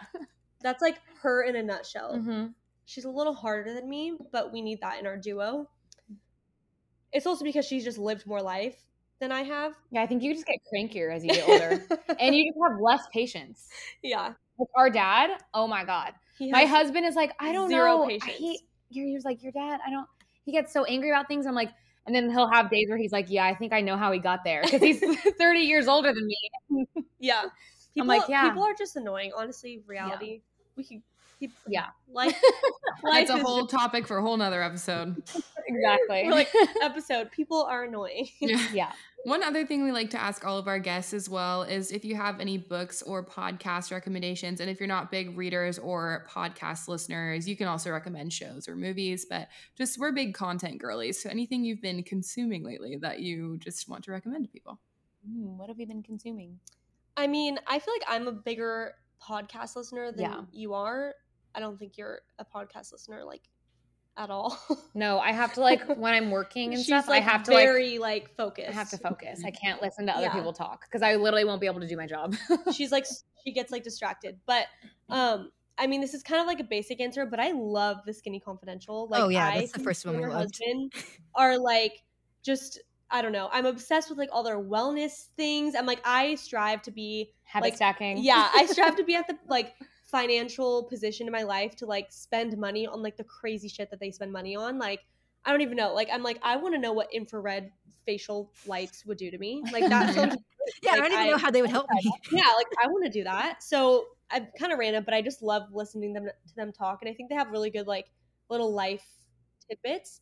[0.61, 2.17] That's like her in a nutshell.
[2.17, 2.47] hmm
[2.85, 5.69] She's a little harder than me, but we need that in our duo.
[7.11, 8.75] It's also because she's just lived more life
[9.19, 9.73] than I have.
[9.91, 11.83] Yeah, I think you just get crankier as you get older,
[12.19, 13.67] and you just have less patience.
[14.01, 18.07] yeah, Like our dad, oh my god, my husband is like, I don't zero know.
[18.07, 18.37] patience.
[18.37, 20.07] He, he was like, your dad, I don't.
[20.45, 21.45] He gets so angry about things.
[21.45, 21.69] I'm like,
[22.09, 24.17] and then he'll have days where he's like, yeah, I think I know how he
[24.17, 24.99] got there because he's
[25.37, 26.87] 30 years older than me.
[27.19, 27.43] Yeah,
[27.93, 28.49] people, like, yeah.
[28.49, 29.31] people are just annoying.
[29.37, 30.41] Honestly, reality.
[30.75, 31.03] We could.
[31.39, 31.87] Keep, Yeah.
[32.11, 32.39] life.
[33.03, 35.15] That's a is whole topic for a whole nother episode.
[35.67, 36.23] exactly.
[36.25, 36.49] We're like
[36.81, 37.31] episode.
[37.31, 38.27] People are annoying.
[38.41, 38.67] Yeah.
[38.73, 38.91] yeah.
[39.25, 42.05] One other thing we like to ask all of our guests as well is if
[42.05, 44.61] you have any books or podcast recommendations.
[44.61, 48.75] And if you're not big readers or podcast listeners, you can also recommend shows or
[48.77, 49.25] movies.
[49.29, 51.21] But just we're big content girlies.
[51.21, 54.79] So anything you've been consuming lately that you just want to recommend to people.
[55.25, 56.59] Hmm, what have you been consuming?
[57.17, 60.41] I mean, I feel like I'm a bigger podcast listener than Yeah.
[60.53, 61.13] you are.
[61.55, 63.41] I don't think you're a podcast listener like
[64.17, 64.57] at all.
[64.95, 67.07] No, I have to like when I'm working and She's stuff.
[67.07, 68.69] like I have to like very like, focused.
[68.69, 69.41] I have to focus.
[69.45, 70.33] I can't listen to other Yeah.
[70.33, 72.35] people talk because I literally won't be able to do my job.
[72.73, 73.05] She's like
[73.45, 74.37] she gets like distracted.
[74.45, 74.65] But
[75.09, 78.13] um I mean this is kind of like a basic answer, but I love the
[78.13, 79.07] Skinny Confidential.
[79.09, 80.57] Like Oh, yeah, I that's the first one we her loved.
[80.59, 80.93] husband
[81.35, 81.93] are like
[82.43, 82.79] just
[83.11, 83.49] I don't know.
[83.53, 85.75] I'm obsessed with like all their wellness things.
[85.75, 88.17] I'm like I strive to be Habit Like, stacking.
[88.17, 89.73] yeah i strive to be at the like
[90.09, 93.99] financial position in my life to like spend money on like the crazy shit that
[93.99, 95.01] they spend money on like
[95.45, 95.93] i don't even know.
[95.93, 97.71] Like i'm like i want to know what infrared
[98.05, 99.63] facial lights would do to me.
[99.71, 100.35] Like that sounds
[100.83, 102.11] Yeah, like, I don't even know how they would help me.
[102.31, 103.61] yeah like i want to do that.
[103.63, 107.09] So i'm kind of random but i just love listening them to them talk and
[107.09, 108.05] i think they have really good like
[108.49, 109.05] little life
[109.69, 110.21] tidbits.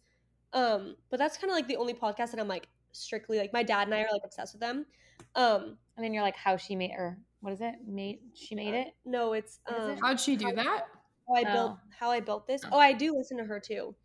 [0.53, 3.63] Um but that's kind of like the only podcast that i'm like strictly like my
[3.63, 4.85] dad and i are like obsessed with them.
[5.35, 7.75] Um And then you're like, how she made or what is it?
[7.87, 8.87] Made she made it?
[9.05, 9.99] no it's um it?
[10.01, 10.87] How'd she do that?
[11.27, 11.79] how I built Oh.
[11.99, 12.61] how I built this.
[12.71, 13.95] Oh, I do listen to her too.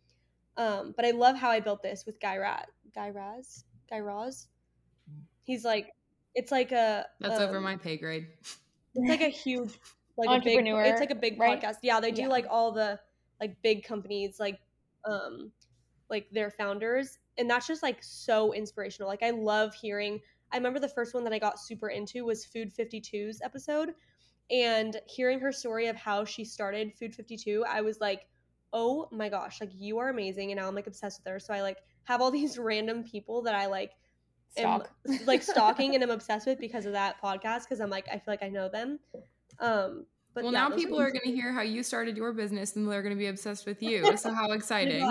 [0.57, 2.65] Um, but I love how I built this with Guy Raz.
[2.93, 3.63] Guy Raz.
[3.89, 4.47] Guy Raz.
[5.43, 5.87] He's like,
[6.35, 7.05] it's like a.
[7.19, 8.27] That's over um, my pay grade.
[8.95, 9.79] It's like a huge,
[10.17, 10.57] like a big.
[10.57, 11.59] Entrepreneur, It's like a big right?
[11.61, 11.77] podcast.
[11.81, 12.27] Yeah, they do Yeah.
[12.27, 12.99] like all the
[13.41, 14.59] like big companies, like,
[15.05, 15.51] um,
[16.09, 19.09] like their founders, and that's just like so inspirational.
[19.09, 20.19] Like I love hearing.
[20.53, 23.93] I remember the first one that I got super into was Food 52's episode,
[24.51, 28.27] and hearing her story of how she started Food 52, I was like,
[28.71, 31.39] oh my gosh, like you are amazing, and now I'm like obsessed with her.
[31.39, 33.91] So I like have all these random people that I like
[34.55, 34.89] Stock.
[35.09, 38.13] am like stalking and I'm obsessed with because of that podcast because I'm like I
[38.13, 38.99] feel like I know them.
[39.59, 42.33] Um, but well, yeah, now people are are going to hear how you started your
[42.33, 44.17] business and they're going to be obsessed with you.
[44.17, 45.07] So, how exciting.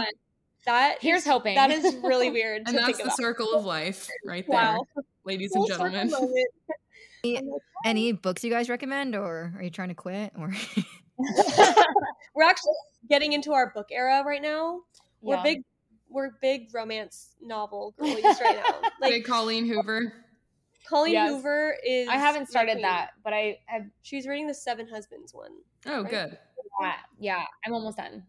[0.66, 0.98] that.
[1.00, 1.54] Here's hoping.
[1.54, 3.16] That is really weird And to that's think the about.
[3.16, 4.86] circle of life right there, Wow,
[5.24, 6.46] ladies and Full circle gentlemen.
[7.24, 7.60] moment.
[7.84, 10.32] Any books you guys recommend, or are you trying to quit?
[10.38, 10.52] Or
[12.34, 12.72] We're actually
[13.08, 14.80] getting into our book era right now.
[15.20, 15.42] We're Yeah.
[15.42, 15.62] big.
[16.08, 18.80] We're big romance novel girlies right now.
[19.00, 20.12] Like Like Colleen Hoover.
[20.86, 21.30] Colleen Yes.
[21.30, 22.08] Hoover is.
[22.08, 23.82] I haven't started that, but I have.
[24.02, 25.52] She's reading the Seven Husbands one.
[25.86, 26.10] Oh, Right?
[26.10, 26.38] good.
[26.80, 28.24] Yeah, yeah, I'm almost done.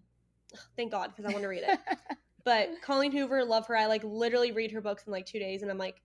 [0.78, 1.80] Thank God, because I want to read it.
[2.46, 3.76] But Colleen Hoover, love her.
[3.78, 6.02] I like literally read her books in like two days, and I'm like,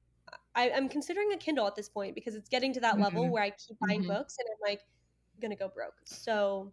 [0.59, 3.31] I, I'm considering a Kindle at this point because it's getting to that level Mhm.
[3.31, 4.09] where I keep buying Mhm.
[4.09, 4.83] books, and I'm like,
[5.41, 5.95] gonna go broke.
[6.05, 6.73] So,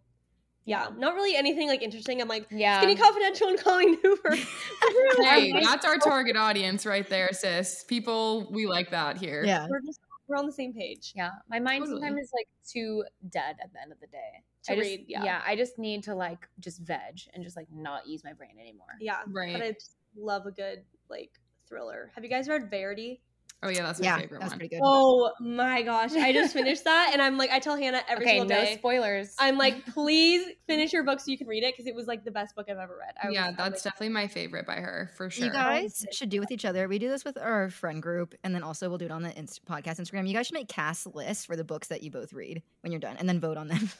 [0.64, 2.20] yeah, not really anything like interesting.
[2.20, 2.80] I'm like, Yeah.
[2.80, 4.30] Skinny Confidential and Colleen Hoover.
[5.24, 7.84] Hey, that's our target audience right there, sis.
[7.84, 9.44] People, we like that here.
[9.44, 11.12] yeah, we're just we're on the same page.
[11.14, 12.00] Yeah, my mind Totally.
[12.00, 14.42] sometimes is like too dead at the end of the day.
[14.64, 15.22] To I just, read, yeah.
[15.22, 18.56] yeah, I just need to like just veg and just like not use my brain
[18.60, 18.88] anymore.
[19.00, 19.52] Yeah, Right.
[19.52, 21.30] But I just love a good like
[21.68, 22.10] thriller.
[22.16, 23.20] Have you guys read Verity?
[23.62, 24.58] Oh, yeah, that's my yeah, favorite that's one.
[24.58, 24.82] pretty good.
[24.84, 28.38] Oh my gosh, I just finished that, and I'm like, I tell Hannah every okay,
[28.38, 28.76] single no day.
[28.76, 29.34] spoilers.
[29.38, 32.24] I'm like, please finish your book so you can read it because it was like
[32.24, 33.14] the best book I've ever read.
[33.22, 35.46] I yeah, was, that's like, definitely my favorite by her, for sure.
[35.46, 36.86] You guys should do with each other.
[36.86, 39.36] We do this with our friend group, and then also we'll do it on the
[39.36, 40.28] inst- podcast Instagram.
[40.28, 43.00] You guys should make cast lists for the books that you both read when you're
[43.00, 43.90] done, and then vote on them.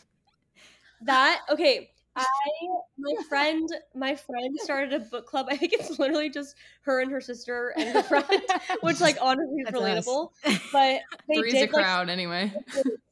[1.02, 1.40] that.
[1.50, 2.24] Okay, I
[2.98, 5.46] my friend my friend started a book club.
[5.50, 8.26] I think it's literally just her and her sister and her friend,
[8.82, 10.06] which like honestly is That's us.
[10.06, 10.30] relatable.
[10.72, 12.52] But they Three's a did like crowd, anyway.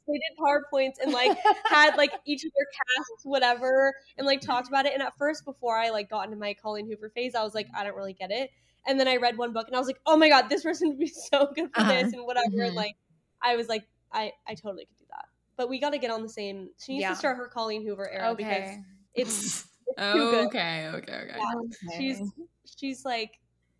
[0.06, 1.32] they did PowerPoints and like
[1.70, 4.92] had like each of their casts, whatever, and like talked about it.
[4.94, 7.68] And at first, before I like got into my Colleen Hoover phase, I was like,
[7.74, 8.50] I don't really get it.
[8.86, 10.88] And then I read one book and I was like, oh my god, this person
[10.88, 11.92] would be so good for Uh-huh.
[11.92, 12.46] this and whatever.
[12.50, 12.66] Mhm.
[12.66, 12.96] And like,
[13.42, 15.26] I was like, I I totally could do that.
[15.56, 16.70] But we got to get on the same.
[16.78, 17.10] She needs Yeah.
[17.10, 18.82] to start her Colleen Hoover era because Okay.
[19.14, 20.46] It's, it's too good.
[20.46, 21.36] okay, okay, okay.
[21.36, 21.98] Yeah.
[21.98, 22.32] She's
[22.78, 23.32] she's like,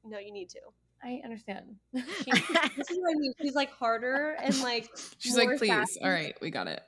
[0.05, 0.61] no, you need to.
[1.03, 1.77] I understand.
[1.95, 3.33] She, this is what I mean.
[3.41, 5.69] She's like harder and like She's like, please.
[5.69, 6.01] sassy.
[6.03, 6.83] All right, we got it.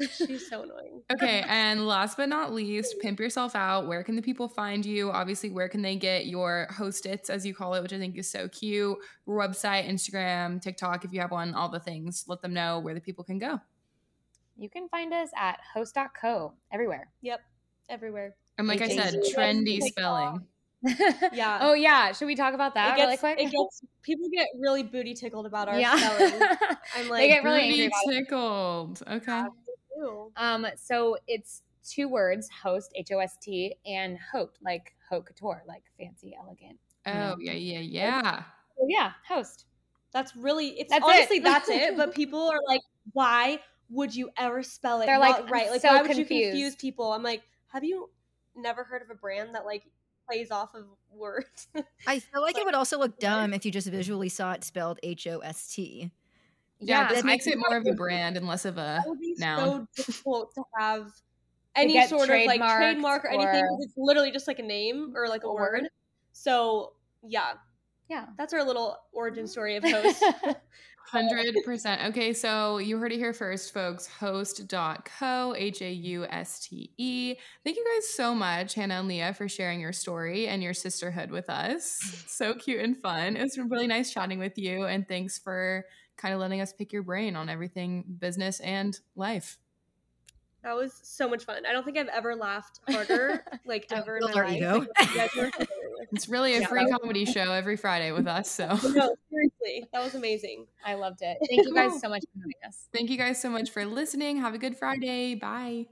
[0.00, 1.02] She's so annoying.
[1.12, 3.86] okay, and last but not least, pimp yourself out.
[3.86, 5.10] Where can the people find you?
[5.10, 8.16] Obviously, where can they get your host its, as you call it, which I think
[8.16, 8.96] is so cute?
[9.28, 12.24] Website, Instagram, TikTok, if you have one, all the things.
[12.26, 13.60] Let them know where the people can go.
[14.60, 17.08] You can find us at hauste.co everywhere.
[17.22, 17.40] Yep,
[17.88, 18.34] everywhere.
[18.58, 20.46] And like I said, trendy spelling.
[21.32, 21.58] Yeah.
[21.60, 22.12] Oh yeah.
[22.12, 23.38] Should we talk about that it gets, really quick?
[23.38, 25.96] It gets people get really booty tickled about our yeah.
[25.96, 26.42] spelling.
[26.96, 28.18] I'm like, they get really angry Booty about it.
[28.18, 29.02] tickled.
[29.10, 29.44] Okay.
[30.36, 35.62] Um, so it's two words, host, H O S T, and haute, like haute couture,
[35.68, 36.78] like fancy, elegant.
[37.06, 38.42] Oh, yeah, yeah, yeah.
[38.78, 39.64] So yeah, Hauste.
[40.12, 40.80] That's really.
[40.80, 41.44] It's That's honestly it.
[41.44, 41.96] that's it.
[41.96, 42.80] But people are like,
[43.12, 43.60] why
[43.90, 45.06] would you ever spell it?
[45.06, 45.70] They're not like, I'm right.
[45.70, 47.12] Like, so why would you confuse people?
[47.12, 48.10] I'm like, have you
[48.56, 49.82] never heard of a brand that like
[50.28, 51.68] plays off of words?
[52.06, 54.98] I feel like it would also look dumb if you just visually saw it spelled
[55.02, 56.10] H O S T.
[56.78, 59.02] Yeah, Yeah, this makes makes it more of a brand and less of a that
[59.06, 59.86] would be noun.
[59.96, 61.10] so difficult to have
[61.76, 63.62] any get sort of like trademark or anything.
[63.64, 65.82] or- 'cause It's literally just like a name or like a A word.
[65.82, 65.90] word.
[66.32, 67.52] So yeah,
[68.08, 68.26] Yeah.
[68.38, 70.22] that's our little origin story of Hauste.
[71.10, 72.02] Hundred percent.
[72.10, 74.06] Okay, so you heard it here first, folks.
[74.06, 77.34] Hauste.co, H A U S T E.
[77.64, 81.30] Thank you guys so much, Hannah and Leah, for sharing your story and your sisterhood
[81.30, 81.98] with us.
[82.30, 83.36] So cute and fun.
[83.36, 85.84] It was really nice chatting with you, and thanks for
[86.16, 89.58] kind of letting us pick your brain on everything business and life.
[90.62, 91.66] That was so much fun.
[91.66, 94.52] I don't think I've ever laughed harder, like ever in my life.
[94.52, 94.86] ego.
[96.00, 96.26] Like, you guys were hilarious.
[96.26, 98.50] It's really a Yeah, free was comedy show every Friday with us.
[98.50, 100.66] So no, seriously, that was amazing.
[100.84, 101.38] I loved it.
[101.48, 102.88] Thank you guys so much for having us.
[102.92, 104.38] thank you guys so much for listening.
[104.38, 105.34] Have a good Friday.
[105.34, 105.86] Bye.